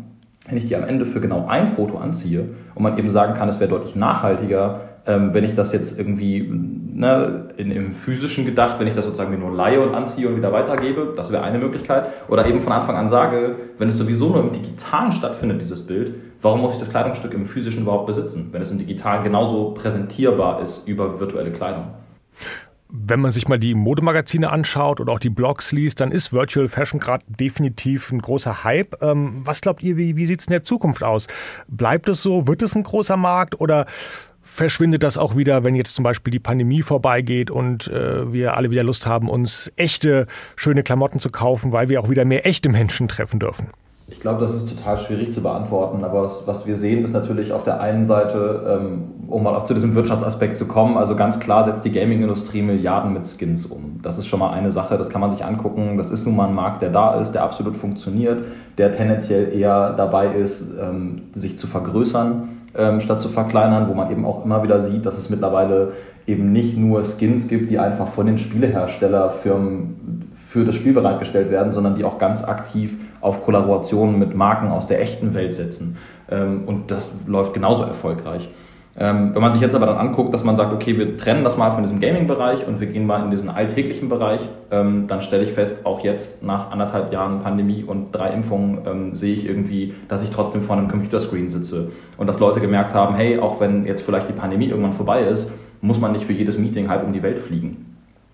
Wenn 0.47 0.57
ich 0.57 0.65
die 0.65 0.75
am 0.75 0.83
Ende 0.83 1.05
für 1.05 1.21
genau 1.21 1.47
ein 1.47 1.67
Foto 1.67 1.97
anziehe 1.97 2.49
und 2.73 2.83
man 2.83 2.97
eben 2.97 3.09
sagen 3.09 3.33
kann, 3.33 3.49
es 3.49 3.59
wäre 3.59 3.69
deutlich 3.69 3.95
nachhaltiger, 3.95 4.81
ähm, 5.05 5.33
wenn 5.33 5.43
ich 5.43 5.55
das 5.55 5.71
jetzt 5.71 5.97
irgendwie 5.97 6.47
ne, 6.93 7.49
in, 7.57 7.71
im 7.71 7.93
physischen 7.93 8.45
gedacht, 8.45 8.79
wenn 8.79 8.87
ich 8.87 8.93
das 8.93 9.05
sozusagen 9.05 9.37
nur 9.39 9.51
leihe 9.51 9.81
und 9.81 9.95
anziehe 9.95 10.27
und 10.27 10.35
wieder 10.37 10.51
weitergebe, 10.51 11.13
das 11.15 11.31
wäre 11.31 11.43
eine 11.43 11.57
Möglichkeit. 11.57 12.07
Oder 12.27 12.45
eben 12.45 12.61
von 12.61 12.73
Anfang 12.73 12.95
an 12.95 13.09
sage, 13.09 13.55
wenn 13.77 13.89
es 13.89 13.97
sowieso 13.97 14.29
nur 14.29 14.41
im 14.41 14.51
Digitalen 14.51 15.11
stattfindet, 15.11 15.61
dieses 15.61 15.85
Bild, 15.85 16.15
warum 16.41 16.61
muss 16.61 16.73
ich 16.73 16.79
das 16.79 16.89
Kleidungsstück 16.89 17.33
im 17.33 17.45
physischen 17.45 17.83
überhaupt 17.83 18.07
besitzen, 18.07 18.49
wenn 18.51 18.61
es 18.61 18.71
im 18.71 18.77
Digitalen 18.77 19.23
genauso 19.23 19.71
präsentierbar 19.71 20.61
ist 20.61 20.87
über 20.87 21.19
virtuelle 21.19 21.51
Kleidung? 21.51 21.85
Wenn 22.91 23.21
man 23.21 23.31
sich 23.31 23.47
mal 23.47 23.57
die 23.57 23.73
Modemagazine 23.73 24.51
anschaut 24.51 24.99
oder 24.99 25.13
auch 25.13 25.19
die 25.19 25.29
Blogs 25.29 25.71
liest, 25.71 26.01
dann 26.01 26.11
ist 26.11 26.33
Virtual 26.33 26.67
Fashion 26.67 26.99
gerade 26.99 27.23
definitiv 27.27 28.11
ein 28.11 28.19
großer 28.19 28.63
Hype. 28.63 29.01
Ähm, 29.01 29.41
was 29.45 29.61
glaubt 29.61 29.81
ihr, 29.81 29.97
wie, 29.97 30.17
wie 30.17 30.25
sieht 30.25 30.41
es 30.41 30.47
in 30.47 30.51
der 30.51 30.63
Zukunft 30.63 31.03
aus? 31.03 31.27
Bleibt 31.67 32.09
es 32.09 32.21
so? 32.21 32.47
Wird 32.47 32.61
es 32.61 32.75
ein 32.75 32.83
großer 32.83 33.17
Markt 33.17 33.59
oder 33.59 33.85
verschwindet 34.41 35.03
das 35.03 35.17
auch 35.17 35.35
wieder, 35.37 35.63
wenn 35.63 35.75
jetzt 35.75 35.95
zum 35.95 36.03
Beispiel 36.03 36.31
die 36.31 36.39
Pandemie 36.39 36.81
vorbeigeht 36.81 37.51
und 37.51 37.87
äh, 37.87 38.31
wir 38.33 38.57
alle 38.57 38.71
wieder 38.71 38.83
Lust 38.83 39.05
haben, 39.05 39.29
uns 39.29 39.71
echte, 39.75 40.27
schöne 40.55 40.83
Klamotten 40.83 41.19
zu 41.19 41.29
kaufen, 41.29 41.71
weil 41.71 41.89
wir 41.89 42.01
auch 42.01 42.09
wieder 42.09 42.25
mehr 42.25 42.45
echte 42.45 42.69
Menschen 42.69 43.07
treffen 43.07 43.39
dürfen? 43.39 43.69
Ich 44.11 44.19
glaube, 44.19 44.41
das 44.41 44.53
ist 44.53 44.69
total 44.69 44.97
schwierig 44.97 45.31
zu 45.31 45.41
beantworten, 45.41 46.03
aber 46.03 46.23
was, 46.23 46.43
was, 46.45 46.67
wir 46.67 46.75
sehen, 46.75 47.03
ist 47.03 47.13
natürlich 47.13 47.53
auf 47.53 47.63
der 47.63 47.79
einen 47.79 48.03
Seite, 48.03 48.79
ähm, 48.81 49.03
um 49.27 49.41
mal 49.41 49.55
auch 49.55 49.63
zu 49.63 49.73
diesem 49.73 49.95
Wirtschaftsaspekt 49.95 50.57
zu 50.57 50.67
kommen, 50.67 50.97
also 50.97 51.15
ganz 51.15 51.39
klar 51.39 51.63
setzt 51.63 51.85
die 51.85 51.93
Gaming-Industrie 51.93 52.61
Milliarden 52.61 53.13
mit 53.13 53.25
Skins 53.25 53.65
um. 53.65 54.01
Das 54.03 54.17
ist 54.17 54.27
schon 54.27 54.39
mal 54.39 54.51
eine 54.51 54.69
Sache, 54.69 54.97
das 54.97 55.09
kann 55.09 55.21
man 55.21 55.31
sich 55.31 55.45
angucken. 55.45 55.97
Das 55.97 56.11
ist 56.11 56.25
nun 56.25 56.35
mal 56.35 56.49
ein 56.49 56.53
Markt, 56.53 56.81
der 56.81 56.89
da 56.89 57.21
ist, 57.21 57.31
der 57.31 57.43
absolut 57.43 57.77
funktioniert, 57.77 58.43
der 58.77 58.91
tendenziell 58.91 59.57
eher 59.57 59.93
dabei 59.93 60.27
ist, 60.27 60.61
ähm, 60.79 61.21
sich 61.33 61.57
zu 61.57 61.67
vergrößern, 61.67 62.49
ähm, 62.75 62.99
statt 62.99 63.21
zu 63.21 63.29
verkleinern, 63.29 63.87
wo 63.87 63.93
man 63.93 64.11
eben 64.11 64.25
auch 64.25 64.43
immer 64.43 64.61
wieder 64.61 64.81
sieht, 64.81 65.05
dass 65.05 65.17
es 65.17 65.29
mittlerweile 65.29 65.93
eben 66.27 66.51
nicht 66.51 66.77
nur 66.77 67.03
Skins 67.05 67.47
gibt, 67.47 67.71
die 67.71 67.79
einfach 67.79 68.09
von 68.09 68.25
den 68.25 68.37
Spieleherstellerfirmen 68.37 70.31
für 70.35 70.65
das 70.65 70.75
Spiel 70.75 70.91
bereitgestellt 70.91 71.49
werden, 71.49 71.71
sondern 71.71 71.95
die 71.95 72.03
auch 72.03 72.17
ganz 72.17 72.43
aktiv 72.43 72.97
auf 73.21 73.43
Kollaborationen 73.43 74.19
mit 74.19 74.35
Marken 74.35 74.69
aus 74.69 74.87
der 74.87 75.01
echten 75.01 75.33
Welt 75.33 75.53
setzen. 75.53 75.97
Ähm, 76.29 76.63
und 76.65 76.91
das 76.91 77.09
läuft 77.27 77.53
genauso 77.53 77.83
erfolgreich. 77.83 78.49
Ähm, 78.97 79.33
wenn 79.33 79.41
man 79.41 79.53
sich 79.53 79.61
jetzt 79.61 79.73
aber 79.73 79.85
dann 79.85 79.97
anguckt, 79.97 80.33
dass 80.33 80.43
man 80.43 80.57
sagt, 80.57 80.73
okay, 80.73 80.97
wir 80.97 81.17
trennen 81.17 81.45
das 81.45 81.55
mal 81.55 81.71
von 81.71 81.83
diesem 81.83 82.01
Gaming-Bereich 82.01 82.67
und 82.67 82.81
wir 82.81 82.87
gehen 82.87 83.05
mal 83.05 83.23
in 83.23 83.31
diesen 83.31 83.49
alltäglichen 83.49 84.09
Bereich, 84.09 84.41
ähm, 84.69 85.07
dann 85.07 85.21
stelle 85.21 85.43
ich 85.43 85.53
fest, 85.53 85.85
auch 85.85 86.01
jetzt 86.01 86.43
nach 86.43 86.71
anderthalb 86.71 87.13
Jahren 87.13 87.39
Pandemie 87.39 87.85
und 87.85 88.11
drei 88.11 88.31
Impfungen 88.31 89.15
sehe 89.15 89.33
ich 89.33 89.45
irgendwie, 89.45 89.93
dass 90.09 90.21
ich 90.21 90.29
trotzdem 90.29 90.63
vor 90.63 90.75
einem 90.75 90.89
Computerscreen 90.89 91.47
sitze. 91.47 91.91
Und 92.17 92.27
dass 92.27 92.39
Leute 92.39 92.59
gemerkt 92.59 92.93
haben, 92.93 93.15
hey, 93.15 93.39
auch 93.39 93.61
wenn 93.61 93.85
jetzt 93.85 94.01
vielleicht 94.01 94.27
die 94.27 94.33
Pandemie 94.33 94.67
irgendwann 94.67 94.93
vorbei 94.93 95.21
ist, 95.21 95.49
muss 95.79 95.99
man 95.99 96.11
nicht 96.11 96.25
für 96.25 96.33
jedes 96.33 96.57
Meeting 96.57 96.89
halb 96.89 97.05
um 97.05 97.13
die 97.13 97.23
Welt 97.23 97.39
fliegen. 97.39 97.90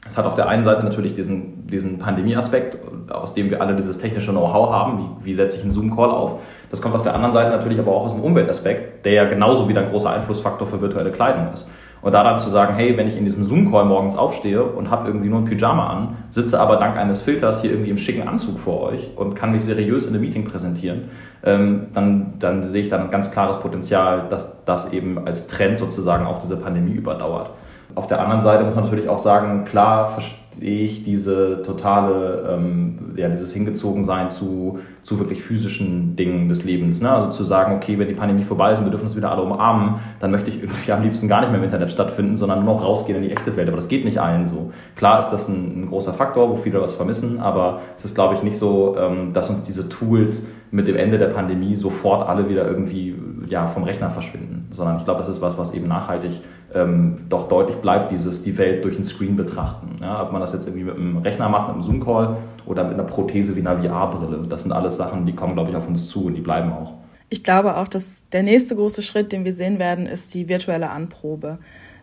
Es 0.07 0.17
hat 0.17 0.25
auf 0.25 0.35
der 0.35 0.47
einen 0.47 0.63
Seite 0.63 0.83
natürlich 0.83 1.15
diesen, 1.15 1.67
diesen 1.67 1.99
Pandemie-Aspekt, 1.99 2.77
aus 3.11 3.33
dem 3.33 3.49
wir 3.49 3.61
alle 3.61 3.75
dieses 3.75 3.97
technische 3.97 4.31
Know-how 4.31 4.71
haben, 4.71 4.99
wie, 4.99 5.25
wie 5.25 5.33
setze 5.33 5.57
ich 5.57 5.63
einen 5.63 5.71
Zoom-Call 5.71 6.09
auf. 6.09 6.39
Das 6.71 6.81
kommt 6.81 6.95
auf 6.95 7.03
der 7.03 7.13
anderen 7.13 7.33
Seite 7.33 7.51
natürlich 7.51 7.79
aber 7.79 7.91
auch 7.91 8.05
aus 8.05 8.13
dem 8.13 8.23
Umweltaspekt, 8.23 9.05
der 9.05 9.13
ja 9.13 9.25
genauso 9.25 9.67
wieder 9.69 9.81
ein 9.81 9.89
großer 9.89 10.09
Einflussfaktor 10.09 10.67
für 10.67 10.81
virtuelle 10.81 11.11
Kleidung 11.11 11.53
ist. 11.53 11.69
Und 12.01 12.13
da 12.13 12.23
dann 12.23 12.37
zu 12.37 12.49
sagen, 12.49 12.75
hey, 12.75 12.95
wenn 12.95 13.07
ich 13.07 13.17
in 13.17 13.25
diesem 13.25 13.43
Zoom-Call 13.43 13.85
morgens 13.85 14.15
aufstehe 14.15 14.63
und 14.63 14.91
habe 14.91 15.07
irgendwie 15.07 15.29
nur 15.29 15.39
ein 15.39 15.45
Pyjama 15.45 15.87
an, 15.87 16.17
sitze 16.31 16.59
aber 16.59 16.77
dank 16.77 16.95
eines 16.95 17.21
Filters 17.21 17.61
hier 17.61 17.71
irgendwie 17.71 17.89
im 17.89 17.97
schicken 17.97 18.27
Anzug 18.27 18.59
vor 18.59 18.83
euch 18.83 19.09
und 19.15 19.33
kann 19.33 19.51
mich 19.51 19.65
seriös 19.65 20.05
in 20.05 20.13
einem 20.13 20.21
Meeting 20.21 20.45
präsentieren, 20.45 21.09
ähm, 21.43 21.87
dann, 21.93 22.33
dann 22.39 22.63
sehe 22.63 22.81
ich 22.81 22.89
dann 22.89 23.01
ein 23.01 23.09
ganz 23.09 23.31
klares 23.31 23.59
Potenzial, 23.59 24.27
dass 24.29 24.63
das 24.65 24.93
eben 24.93 25.25
als 25.25 25.47
Trend 25.47 25.79
sozusagen 25.79 26.25
auch 26.25 26.41
diese 26.41 26.55
Pandemie 26.55 26.93
überdauert. 26.93 27.49
Auf 27.97 28.05
der 28.05 28.21
anderen 28.21 28.41
Seite 28.41 28.63
muss 28.63 28.75
man 28.75 28.83
natürlich 28.83 29.09
auch 29.09 29.17
sagen, 29.17 29.65
klar 29.65 30.19
ich 30.59 31.03
diese 31.03 31.63
totale, 31.63 32.47
ähm, 32.51 33.13
ja, 33.15 33.27
dieses 33.27 33.53
Hingezogensein 33.53 34.29
zu, 34.29 34.79
zu 35.01 35.17
wirklich 35.19 35.41
physischen 35.41 36.15
Dingen 36.15 36.47
des 36.47 36.63
Lebens. 36.63 37.01
Ne? 37.01 37.11
Also 37.11 37.31
zu 37.31 37.43
sagen, 37.43 37.75
okay, 37.75 37.97
wenn 37.97 38.07
die 38.07 38.13
Pandemie 38.13 38.43
vorbei 38.43 38.71
ist 38.71 38.79
und 38.79 38.85
wir 38.85 38.91
dürfen 38.91 39.07
uns 39.07 39.15
wieder 39.15 39.31
alle 39.31 39.41
umarmen, 39.41 39.95
dann 40.19 40.29
möchte 40.29 40.51
ich 40.51 40.61
irgendwie 40.61 40.91
am 40.91 41.01
liebsten 41.01 41.27
gar 41.27 41.41
nicht 41.41 41.49
mehr 41.49 41.57
im 41.57 41.63
Internet 41.63 41.91
stattfinden, 41.91 42.37
sondern 42.37 42.63
nur 42.63 42.75
noch 42.75 42.83
rausgehen 42.83 43.17
in 43.17 43.23
die 43.23 43.31
echte 43.31 43.55
Welt. 43.55 43.67
Aber 43.67 43.77
das 43.77 43.87
geht 43.87 44.05
nicht 44.05 44.19
allen 44.19 44.45
so. 44.45 44.71
Klar 44.95 45.19
ist 45.19 45.29
das 45.29 45.47
ein, 45.47 45.81
ein 45.81 45.87
großer 45.87 46.13
Faktor, 46.13 46.49
wo 46.51 46.55
viele 46.55 46.81
was 46.81 46.93
vermissen, 46.93 47.39
aber 47.39 47.81
es 47.97 48.05
ist, 48.05 48.15
glaube 48.15 48.35
ich, 48.35 48.43
nicht 48.43 48.57
so, 48.57 48.95
ähm, 48.99 49.33
dass 49.33 49.49
uns 49.49 49.63
diese 49.63 49.89
Tools 49.89 50.45
mit 50.71 50.87
dem 50.87 50.95
Ende 50.95 51.17
der 51.17 51.27
Pandemie 51.27 51.75
sofort 51.75 52.27
alle 52.27 52.49
wieder 52.49 52.65
irgendwie 52.67 53.15
ja, 53.47 53.67
vom 53.67 53.83
Rechner 53.83 54.09
verschwinden, 54.09 54.67
sondern 54.71 54.97
ich 54.97 55.05
glaube, 55.05 55.21
das 55.21 55.29
ist 55.29 55.41
was, 55.41 55.57
was 55.57 55.73
eben 55.73 55.87
nachhaltig 55.87 56.41
ähm, 56.73 57.17
doch 57.29 57.47
deutlich 57.47 57.77
bleibt, 57.77 58.11
dieses 58.11 58.43
die 58.43 58.57
Welt 58.57 58.83
durch 58.83 58.95
einen 58.95 59.05
Screen 59.05 59.35
betrachten. 59.35 59.99
Ja, 60.01 60.23
ob 60.23 60.31
man 60.31 60.41
das 60.41 60.53
jetzt 60.53 60.67
irgendwie 60.67 60.85
mit 60.85 60.95
einem 60.95 61.17
Rechner 61.17 61.49
macht, 61.49 61.67
mit 61.67 61.75
einem 61.75 61.83
Zoom-Call 61.83 62.37
oder 62.65 62.83
mit 62.83 62.93
einer 62.93 63.03
Prothese 63.03 63.55
wie 63.55 63.61
einer 63.61 63.81
VR-Brille. 63.81 64.47
Das 64.47 64.63
sind 64.63 64.71
alles 64.71 64.97
Sachen, 64.97 65.25
die 65.25 65.33
kommen, 65.33 65.53
glaube 65.53 65.69
ich, 65.69 65.75
auf 65.75 65.87
uns 65.87 66.07
zu 66.07 66.25
und 66.25 66.35
die 66.35 66.41
bleiben 66.41 66.71
auch. 66.71 66.93
Ich 67.29 67.43
glaube 67.43 67.77
auch, 67.77 67.87
dass 67.87 68.27
der 68.29 68.43
nächste 68.43 68.75
große 68.75 69.01
Schritt, 69.01 69.31
den 69.31 69.43
wir 69.43 69.53
sehen 69.53 69.79
werden, 69.79 70.05
ist 70.05 70.33
die 70.33 70.47
virtuelle 70.47 70.89
Anprobe. 70.89 71.59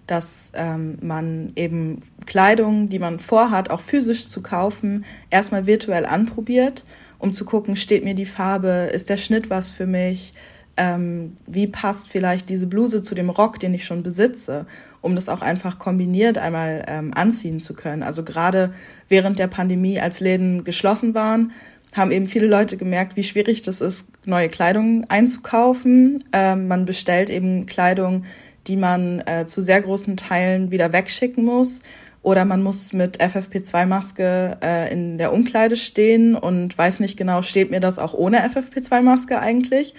Dass 0.07 0.53
ähm, 0.55 0.99
man 1.01 1.53
eben 1.57 2.01
Kleidung, 2.27 2.91
die 2.91 2.99
man 2.99 3.19
vorhat, 3.19 3.71
auch 3.71 3.81
physisch 3.81 4.29
zu 4.29 4.43
kaufen, 4.43 5.07
erstmal 5.31 5.67
virtuell 5.67 6.05
anprobiert, 6.05 6.85
um 7.19 7.33
zu 7.33 7.45
gucken, 7.45 7.77
steht 7.77 8.05
mir 8.05 8.15
die 8.15 8.27
Farbe, 8.27 8.91
ist 8.93 9.11
der 9.11 9.17
Schnitt 9.17 9.51
was 9.51 9.71
für 9.71 9.87
mich, 9.87 10.33
ähm, 10.77 11.37
wie 11.47 11.67
passt 11.67 12.09
vielleicht 12.09 12.49
diese 12.49 12.67
Bluse 12.67 13.03
zu 13.03 13.15
dem 13.15 13.31
Rock, 13.31 13.61
den 13.61 13.75
ich 13.75 13.85
schon 13.85 14.03
besitze, 14.03 14.67
um 15.01 15.15
das 15.15 15.29
auch 15.29 15.43
einfach 15.43 15.79
kombiniert 15.79 16.39
einmal 16.39 16.85
ähm, 16.89 17.13
anziehen 17.15 17.61
zu 17.61 17.75
können. 17.75 18.03
Also 18.03 18.25
gerade 18.25 18.71
während 19.09 19.39
der 19.39 19.47
Pandemie, 19.47 20.01
als 20.01 20.21
Läden 20.21 20.65
geschlossen 20.65 21.15
waren, 21.15 21.53
haben 21.95 22.11
eben 22.11 22.27
viele 22.27 22.49
Leute 22.49 22.77
gemerkt, 22.77 23.17
wie 23.17 23.23
schwierig 23.23 23.63
das 23.63 23.81
ist, 23.81 24.09
neue 24.25 24.49
Kleidung 24.49 25.05
einzukaufen. 25.09 26.25
Ähm, 26.33 26.67
man 26.67 26.87
bestellt 26.87 27.31
eben 27.31 27.67
Kleidung, 27.67 28.25
die 28.67 28.77
man 28.77 29.21
äh, 29.27 29.47
zu 29.47 29.61
sehr 29.61 29.81
großen 29.81 30.17
Teilen 30.17 30.71
wieder 30.71 30.93
wegschicken 30.93 31.45
muss. 31.45 31.83
Oder 32.25 32.47
man 32.47 32.63
muss 32.63 32.95
mit 32.95 33.21
FFP2-Maske 33.21 34.57
äh, 34.63 34.91
in 34.91 35.19
der 35.19 35.31
Umkleide 35.31 35.77
stehen 35.77 36.35
und 36.35 36.77
weiß 36.77 37.01
nicht 37.01 37.19
genau, 37.19 37.43
steht 37.43 37.71
mir 37.71 37.81
das 37.81 37.99
auch 37.99 38.15
ohne 38.15 38.41
FFP2-Maske 38.49 39.39
eigentlich. 39.39 39.95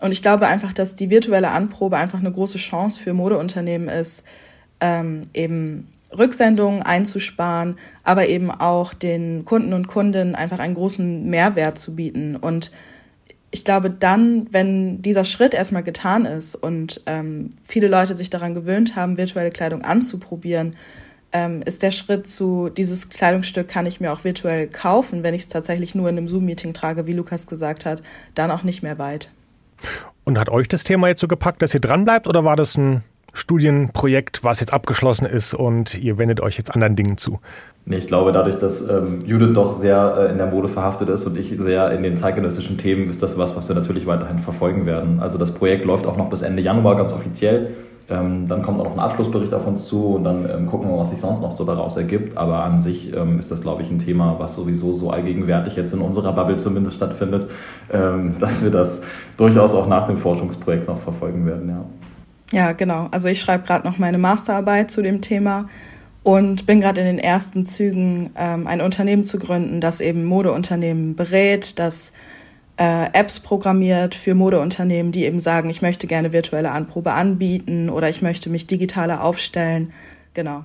Und 0.00 0.12
ich 0.12 0.22
glaube 0.22 0.46
einfach, 0.46 0.72
dass 0.72 0.94
die 0.94 1.10
virtuelle 1.10 1.50
Anprobe 1.50 1.96
einfach 1.96 2.20
eine 2.20 2.30
große 2.30 2.58
Chance 2.58 3.00
für 3.00 3.12
Modeunternehmen 3.12 3.88
ist, 3.88 4.22
ähm, 4.80 5.22
eben 5.34 5.88
Rücksendungen 6.16 6.82
einzusparen, 6.82 7.76
aber 8.04 8.28
eben 8.28 8.52
auch 8.52 8.94
den 8.94 9.44
Kunden 9.44 9.72
und 9.72 9.88
Kundinnen 9.88 10.36
einfach 10.36 10.60
einen 10.60 10.74
großen 10.74 11.28
Mehrwert 11.28 11.80
zu 11.80 11.96
bieten. 11.96 12.36
Und 12.36 12.70
ich 13.50 13.64
glaube, 13.64 13.90
dann, 13.90 14.46
wenn 14.52 15.02
dieser 15.02 15.24
Schritt 15.24 15.54
erstmal 15.54 15.82
getan 15.82 16.24
ist 16.24 16.54
und 16.54 17.00
ähm, 17.06 17.50
viele 17.64 17.88
Leute 17.88 18.14
sich 18.14 18.30
daran 18.30 18.54
gewöhnt 18.54 18.94
haben, 18.94 19.16
virtuelle 19.16 19.50
Kleidung 19.50 19.82
anzuprobieren, 19.82 20.76
ähm, 21.34 21.60
ist 21.66 21.82
der 21.82 21.90
Schritt 21.90 22.28
zu, 22.28 22.70
dieses 22.70 23.10
Kleidungsstück 23.10 23.68
kann 23.68 23.84
ich 23.84 24.00
mir 24.00 24.12
auch 24.12 24.24
virtuell 24.24 24.68
kaufen, 24.68 25.22
wenn 25.22 25.34
ich 25.34 25.42
es 25.42 25.48
tatsächlich 25.48 25.94
nur 25.94 26.08
in 26.08 26.16
einem 26.16 26.28
Zoom-Meeting 26.28 26.72
trage, 26.72 27.06
wie 27.06 27.12
Lukas 27.12 27.46
gesagt 27.46 27.84
hat, 27.84 28.02
dann 28.34 28.50
auch 28.50 28.62
nicht 28.62 28.82
mehr 28.82 28.98
weit. 28.98 29.30
Und 30.22 30.38
hat 30.38 30.48
euch 30.48 30.68
das 30.68 30.84
Thema 30.84 31.08
jetzt 31.08 31.20
so 31.20 31.28
gepackt, 31.28 31.60
dass 31.60 31.74
ihr 31.74 31.80
dranbleibt 31.80 32.28
oder 32.28 32.44
war 32.44 32.56
das 32.56 32.76
ein 32.76 33.02
Studienprojekt, 33.34 34.44
was 34.44 34.60
jetzt 34.60 34.72
abgeschlossen 34.72 35.26
ist 35.26 35.54
und 35.54 35.98
ihr 35.98 36.18
wendet 36.18 36.40
euch 36.40 36.56
jetzt 36.56 36.72
anderen 36.72 36.94
Dingen 36.94 37.18
zu? 37.18 37.40
Nee, 37.84 37.96
ich 37.96 38.06
glaube, 38.06 38.32
dadurch, 38.32 38.58
dass 38.58 38.80
ähm, 38.80 39.20
Judith 39.26 39.54
doch 39.54 39.78
sehr 39.78 40.16
äh, 40.16 40.30
in 40.30 40.38
der 40.38 40.46
Mode 40.46 40.68
verhaftet 40.68 41.08
ist 41.08 41.26
und 41.26 41.36
ich 41.36 41.52
sehr 41.58 41.90
in 41.90 42.02
den 42.02 42.16
zeitgenössischen 42.16 42.78
Themen, 42.78 43.10
ist 43.10 43.22
das 43.22 43.36
was, 43.36 43.56
was 43.56 43.68
wir 43.68 43.74
natürlich 43.74 44.06
weiterhin 44.06 44.38
verfolgen 44.38 44.86
werden. 44.86 45.20
Also 45.20 45.36
das 45.36 45.52
Projekt 45.52 45.84
läuft 45.84 46.06
auch 46.06 46.16
noch 46.16 46.30
bis 46.30 46.42
Ende 46.42 46.62
Januar 46.62 46.96
ganz 46.96 47.12
offiziell. 47.12 47.74
Ähm, 48.10 48.48
dann 48.48 48.62
kommt 48.62 48.80
auch 48.80 48.84
noch 48.84 48.92
ein 48.92 48.98
Abschlussbericht 48.98 49.54
auf 49.54 49.66
uns 49.66 49.86
zu 49.86 50.16
und 50.16 50.24
dann 50.24 50.48
ähm, 50.50 50.66
gucken 50.66 50.90
wir, 50.90 50.98
was 50.98 51.10
sich 51.10 51.20
sonst 51.20 51.40
noch 51.40 51.56
so 51.56 51.64
daraus 51.64 51.96
ergibt. 51.96 52.36
Aber 52.36 52.62
an 52.62 52.76
sich 52.76 53.14
ähm, 53.14 53.38
ist 53.38 53.50
das, 53.50 53.62
glaube 53.62 53.82
ich, 53.82 53.90
ein 53.90 53.98
Thema, 53.98 54.36
was 54.38 54.54
sowieso 54.54 54.92
so 54.92 55.10
allgegenwärtig 55.10 55.76
jetzt 55.76 55.94
in 55.94 56.00
unserer 56.00 56.32
Bubble 56.34 56.56
zumindest 56.56 56.96
stattfindet, 56.96 57.50
ähm, 57.92 58.36
dass 58.40 58.62
wir 58.62 58.70
das 58.70 59.00
durchaus 59.36 59.74
auch 59.74 59.86
nach 59.86 60.06
dem 60.06 60.18
Forschungsprojekt 60.18 60.86
noch 60.86 60.98
verfolgen 60.98 61.46
werden. 61.46 61.68
Ja, 61.68 62.58
ja 62.58 62.72
genau. 62.72 63.08
Also 63.10 63.28
ich 63.28 63.40
schreibe 63.40 63.66
gerade 63.66 63.86
noch 63.86 63.98
meine 63.98 64.18
Masterarbeit 64.18 64.90
zu 64.90 65.00
dem 65.00 65.22
Thema 65.22 65.66
und 66.22 66.66
bin 66.66 66.80
gerade 66.80 67.00
in 67.00 67.06
den 67.06 67.18
ersten 67.18 67.64
Zügen, 67.64 68.30
ähm, 68.36 68.66
ein 68.66 68.82
Unternehmen 68.82 69.24
zu 69.24 69.38
gründen, 69.38 69.80
das 69.80 70.02
eben 70.02 70.24
Modeunternehmen 70.24 71.16
berät, 71.16 71.78
das 71.78 72.12
äh, 72.76 73.06
Apps 73.12 73.40
programmiert 73.40 74.14
für 74.14 74.34
Modeunternehmen, 74.34 75.12
die 75.12 75.24
eben 75.24 75.40
sagen, 75.40 75.70
ich 75.70 75.82
möchte 75.82 76.06
gerne 76.06 76.32
virtuelle 76.32 76.72
Anprobe 76.72 77.12
anbieten 77.12 77.88
oder 77.88 78.08
ich 78.08 78.22
möchte 78.22 78.50
mich 78.50 78.66
digitaler 78.66 79.22
aufstellen. 79.22 79.92
Genau. 80.34 80.64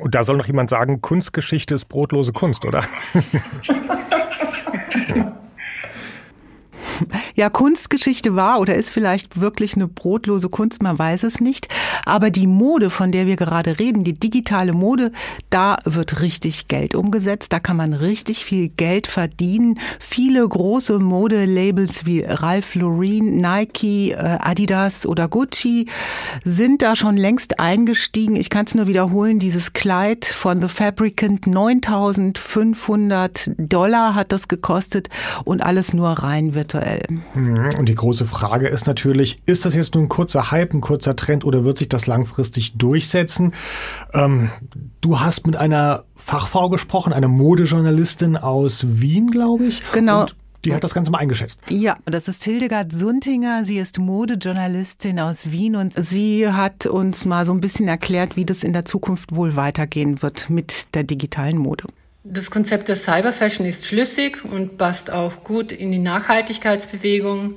Und 0.00 0.14
da 0.14 0.22
soll 0.22 0.36
noch 0.36 0.46
jemand 0.46 0.70
sagen, 0.70 1.00
Kunstgeschichte 1.00 1.74
ist 1.74 1.86
brotlose 1.86 2.32
Kunst, 2.32 2.64
oder? 2.64 2.82
Ja, 7.34 7.50
Kunstgeschichte 7.50 8.34
war 8.34 8.60
oder 8.60 8.74
ist 8.74 8.90
vielleicht 8.90 9.40
wirklich 9.40 9.74
eine 9.74 9.88
brotlose 9.88 10.48
Kunst, 10.48 10.82
man 10.82 10.98
weiß 10.98 11.24
es 11.24 11.40
nicht. 11.40 11.68
Aber 12.06 12.30
die 12.30 12.46
Mode, 12.46 12.88
von 12.88 13.12
der 13.12 13.26
wir 13.26 13.36
gerade 13.36 13.78
reden, 13.78 14.04
die 14.04 14.14
digitale 14.14 14.72
Mode, 14.72 15.12
da 15.50 15.76
wird 15.84 16.22
richtig 16.22 16.68
Geld 16.68 16.94
umgesetzt. 16.94 17.52
Da 17.52 17.60
kann 17.60 17.76
man 17.76 17.92
richtig 17.92 18.44
viel 18.44 18.68
Geld 18.68 19.06
verdienen. 19.06 19.78
Viele 20.00 20.48
große 20.48 20.98
Modelabels 20.98 22.06
wie 22.06 22.22
Ralph 22.22 22.74
Lauren, 22.74 23.36
Nike, 23.36 24.12
äh, 24.12 24.38
Adidas 24.40 25.06
oder 25.06 25.28
Gucci 25.28 25.86
sind 26.44 26.80
da 26.80 26.96
schon 26.96 27.18
längst 27.18 27.60
eingestiegen. 27.60 28.36
Ich 28.36 28.48
kann 28.48 28.64
es 28.66 28.74
nur 28.74 28.86
wiederholen, 28.86 29.38
dieses 29.38 29.74
Kleid 29.74 30.24
von 30.24 30.62
The 30.62 30.68
Fabricant, 30.68 31.46
9500 31.46 33.50
Dollar 33.58 34.14
hat 34.14 34.32
das 34.32 34.48
gekostet 34.48 35.10
und 35.44 35.62
alles 35.62 35.92
nur 35.92 36.08
rein 36.10 36.54
virtuell 36.54 36.85
aktuell. 36.86 37.02
Mhm. 37.34 37.70
Und 37.78 37.88
die 37.88 37.94
große 37.94 38.24
Frage 38.24 38.68
ist 38.68 38.86
natürlich, 38.86 39.38
ist 39.46 39.64
das 39.64 39.74
jetzt 39.74 39.94
nur 39.94 40.04
ein 40.04 40.08
kurzer 40.08 40.50
Hype, 40.50 40.74
ein 40.74 40.80
kurzer 40.80 41.16
Trend 41.16 41.44
oder 41.44 41.64
wird 41.64 41.78
sich 41.78 41.88
das 41.88 42.06
langfristig 42.06 42.76
durchsetzen? 42.76 43.52
Ähm, 44.12 44.50
du 45.00 45.20
hast 45.20 45.46
mit 45.46 45.56
einer 45.56 46.04
Fachfrau 46.14 46.68
gesprochen, 46.68 47.12
einer 47.12 47.28
Modejournalistin 47.28 48.36
aus 48.36 48.84
Wien, 49.00 49.30
glaube 49.30 49.66
ich. 49.66 49.82
Genau. 49.92 50.22
Und 50.22 50.36
die 50.64 50.74
hat 50.74 50.82
das 50.82 50.94
Ganze 50.94 51.12
mal 51.12 51.18
eingeschätzt. 51.18 51.60
Ja, 51.68 51.96
das 52.06 52.26
ist 52.26 52.42
Hildegard 52.42 52.90
Suntinger. 52.90 53.64
Sie 53.64 53.78
ist 53.78 54.00
Modejournalistin 54.00 55.20
aus 55.20 55.52
Wien 55.52 55.76
und 55.76 55.94
sie 55.94 56.50
hat 56.50 56.86
uns 56.86 57.24
mal 57.24 57.46
so 57.46 57.52
ein 57.52 57.60
bisschen 57.60 57.86
erklärt, 57.86 58.36
wie 58.36 58.44
das 58.44 58.64
in 58.64 58.72
der 58.72 58.84
Zukunft 58.84 59.36
wohl 59.36 59.54
weitergehen 59.54 60.22
wird 60.22 60.50
mit 60.50 60.94
der 60.96 61.04
digitalen 61.04 61.58
Mode. 61.58 61.84
Das 62.28 62.50
Konzept 62.50 62.88
der 62.88 62.96
Cyberfashion 62.96 63.68
ist 63.68 63.86
schlüssig 63.86 64.44
und 64.44 64.78
passt 64.78 65.12
auch 65.12 65.44
gut 65.44 65.70
in 65.70 65.92
die 65.92 66.00
Nachhaltigkeitsbewegung. 66.00 67.54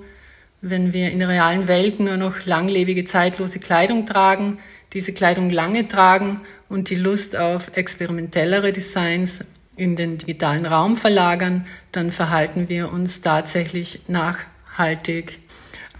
Wenn 0.61 0.93
wir 0.93 1.09
in 1.09 1.17
der 1.17 1.29
realen 1.29 1.67
Welt 1.67 1.99
nur 1.99 2.17
noch 2.17 2.45
langlebige, 2.45 3.03
zeitlose 3.05 3.57
Kleidung 3.57 4.05
tragen, 4.05 4.59
diese 4.93 5.11
Kleidung 5.11 5.49
lange 5.49 5.87
tragen 5.87 6.41
und 6.69 6.91
die 6.91 6.95
Lust 6.95 7.35
auf 7.35 7.71
experimentellere 7.75 8.71
Designs 8.71 9.39
in 9.75 9.95
den 9.95 10.19
digitalen 10.19 10.67
Raum 10.67 10.97
verlagern, 10.97 11.65
dann 11.91 12.11
verhalten 12.11 12.69
wir 12.69 12.93
uns 12.93 13.21
tatsächlich 13.21 14.01
nachhaltig. 14.07 15.39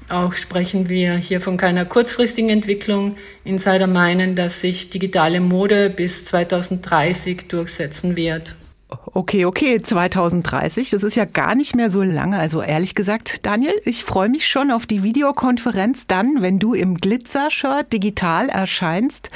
Auch 0.10 0.34
sprechen 0.34 0.90
wir 0.90 1.16
hier 1.16 1.42
von 1.42 1.58
keiner 1.58 1.86
kurzfristigen 1.86 2.52
Entwicklung. 2.52 3.18
Insider 3.44 3.88
meinen, 3.88 4.36
dass 4.36 4.62
sich 4.62 4.92
digitale 4.92 5.40
Mode 5.40 5.90
bis 5.90 6.26
2030 6.26 7.48
durchsetzen 7.48 8.16
wird. 8.16 8.56
Okay, 8.90 9.46
okay, 9.46 9.82
2030, 9.82 10.90
das 10.90 11.04
ist 11.04 11.16
ja 11.16 11.26
gar 11.26 11.54
nicht 11.54 11.76
mehr 11.76 11.92
so 11.92 12.02
lange. 12.02 12.40
Also 12.40 12.62
ehrlich 12.62 12.96
gesagt, 12.96 13.46
Daniel, 13.46 13.74
ich 13.86 14.04
freue 14.04 14.30
mich 14.30 14.48
schon 14.48 14.72
auf 14.72 14.88
die 14.88 15.04
Videokonferenz 15.04 16.08
dann, 16.08 16.42
wenn 16.42 16.58
du 16.58 16.74
im 16.74 16.96
Glitzer-Shirt 16.96 17.94
digital 17.94 18.50
erscheinst. 18.50 19.30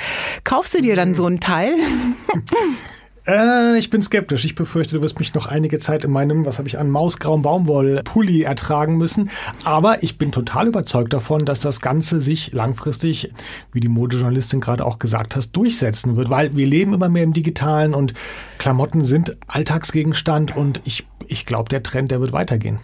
Kaufst 0.44 0.74
du 0.74 0.82
dir 0.82 0.96
dann 0.96 1.14
so 1.14 1.28
ein 1.28 1.40
Teil? 1.40 1.76
Äh, 3.26 3.78
ich 3.78 3.90
bin 3.90 4.02
skeptisch. 4.02 4.46
Ich 4.46 4.56
befürchte, 4.56 4.96
du 4.96 5.02
wirst 5.02 5.20
mich 5.20 5.34
noch 5.34 5.46
einige 5.46 5.80
Zeit 5.80 6.04
in 6.04 6.12
meinem, 6.12 6.46
was 6.46 6.58
habe 6.58 6.68
ich 6.68 6.78
an, 6.78 6.90
mausgrauen 6.90 7.42
Baumwoll-Pulli 7.42 8.44
ertragen 8.44 8.98
müssen. 8.98 9.30
Aber 9.64 10.04
ich 10.04 10.18
bin 10.18 10.32
total 10.32 10.68
überzeugt 10.68 11.14
davon, 11.14 11.46
dass 11.46 11.60
das 11.60 11.82
Ganze 11.82 12.22
sich 12.22 12.52
langfristig, 12.54 13.32
wie 13.72 13.80
die 13.80 13.88
Modejournalistin 13.88 14.60
gerade 14.60 14.86
auch 14.86 15.00
gesagt 15.00 15.36
hast, 15.36 15.52
durchsetzen 15.54 16.16
wird. 16.18 16.30
Weil 16.30 16.56
wir 16.56 16.68
leben 16.68 16.94
immer 16.94 17.10
mehr 17.10 17.24
im 17.24 17.34
Digitalen 17.34 17.94
und 17.94 18.14
Klamotten 18.58 19.04
sind 19.04 19.38
Alltagsgegenstand 19.48 20.56
und 20.56 20.82
ich 20.84 21.06
ich 21.28 21.46
glaube, 21.46 21.70
der 21.70 21.84
Trend, 21.84 22.12
der 22.12 22.20
wird 22.20 22.34
weitergehen. 22.34 22.80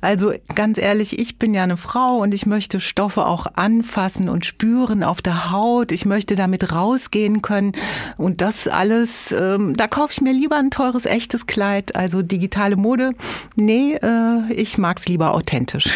Also 0.00 0.32
ganz 0.54 0.78
ehrlich, 0.78 1.18
ich 1.18 1.38
bin 1.38 1.54
ja 1.54 1.62
eine 1.62 1.76
Frau 1.76 2.18
und 2.18 2.34
ich 2.34 2.46
möchte 2.46 2.80
Stoffe 2.80 3.26
auch 3.26 3.46
anfassen 3.54 4.28
und 4.28 4.44
spüren 4.44 5.02
auf 5.02 5.22
der 5.22 5.50
Haut. 5.50 5.92
Ich 5.92 6.04
möchte 6.04 6.36
damit 6.36 6.72
rausgehen 6.72 7.42
können 7.42 7.72
und 8.16 8.40
das 8.40 8.68
alles, 8.68 9.32
ähm, 9.32 9.76
da 9.76 9.86
kaufe 9.86 10.12
ich 10.12 10.20
mir 10.20 10.32
lieber 10.32 10.56
ein 10.56 10.70
teures, 10.70 11.06
echtes 11.06 11.46
Kleid. 11.46 11.96
Also 11.96 12.22
digitale 12.22 12.76
Mode, 12.76 13.12
nee, 13.56 13.94
äh, 13.94 14.52
ich 14.52 14.78
mag's 14.78 15.06
lieber 15.06 15.34
authentisch. 15.34 15.88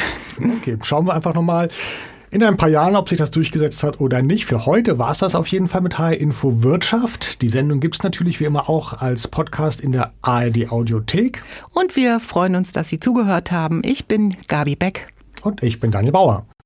Okay, 0.60 0.78
schauen 0.82 1.06
wir 1.06 1.14
einfach 1.14 1.34
nochmal 1.34 1.68
in 2.30 2.42
ein 2.44 2.56
paar 2.56 2.68
Jahren, 2.68 2.96
ob 2.96 3.08
sich 3.08 3.18
das 3.18 3.30
durchgesetzt 3.30 3.82
hat 3.82 4.00
oder 4.00 4.22
nicht. 4.22 4.46
Für 4.46 4.66
heute 4.66 4.98
war 4.98 5.10
es 5.10 5.18
das 5.18 5.34
auf 5.34 5.48
jeden 5.48 5.68
Fall 5.68 5.80
mit 5.80 5.98
HR 5.98 6.16
Info 6.16 6.62
Wirtschaft. 6.62 7.42
Die 7.42 7.48
Sendung 7.48 7.80
gibt 7.80 7.96
es 7.96 8.02
natürlich 8.02 8.38
wie 8.40 8.44
immer 8.44 8.68
auch 8.68 9.00
als 9.00 9.26
Podcast 9.26 9.80
in 9.80 9.92
der 9.92 10.12
ARD 10.22 10.70
Audiothek. 10.70 11.42
Und 11.72 11.96
wir 11.96 12.20
freuen 12.20 12.54
uns, 12.54 12.72
dass 12.72 12.88
Sie 12.88 13.00
zugehört 13.00 13.50
haben. 13.50 13.82
Ich 13.84 14.06
bin 14.06 14.36
Gabi 14.46 14.76
Beck. 14.76 15.08
Und 15.42 15.62
ich 15.62 15.80
bin 15.80 15.90
Daniel 15.90 16.12
Bauer. 16.12 16.46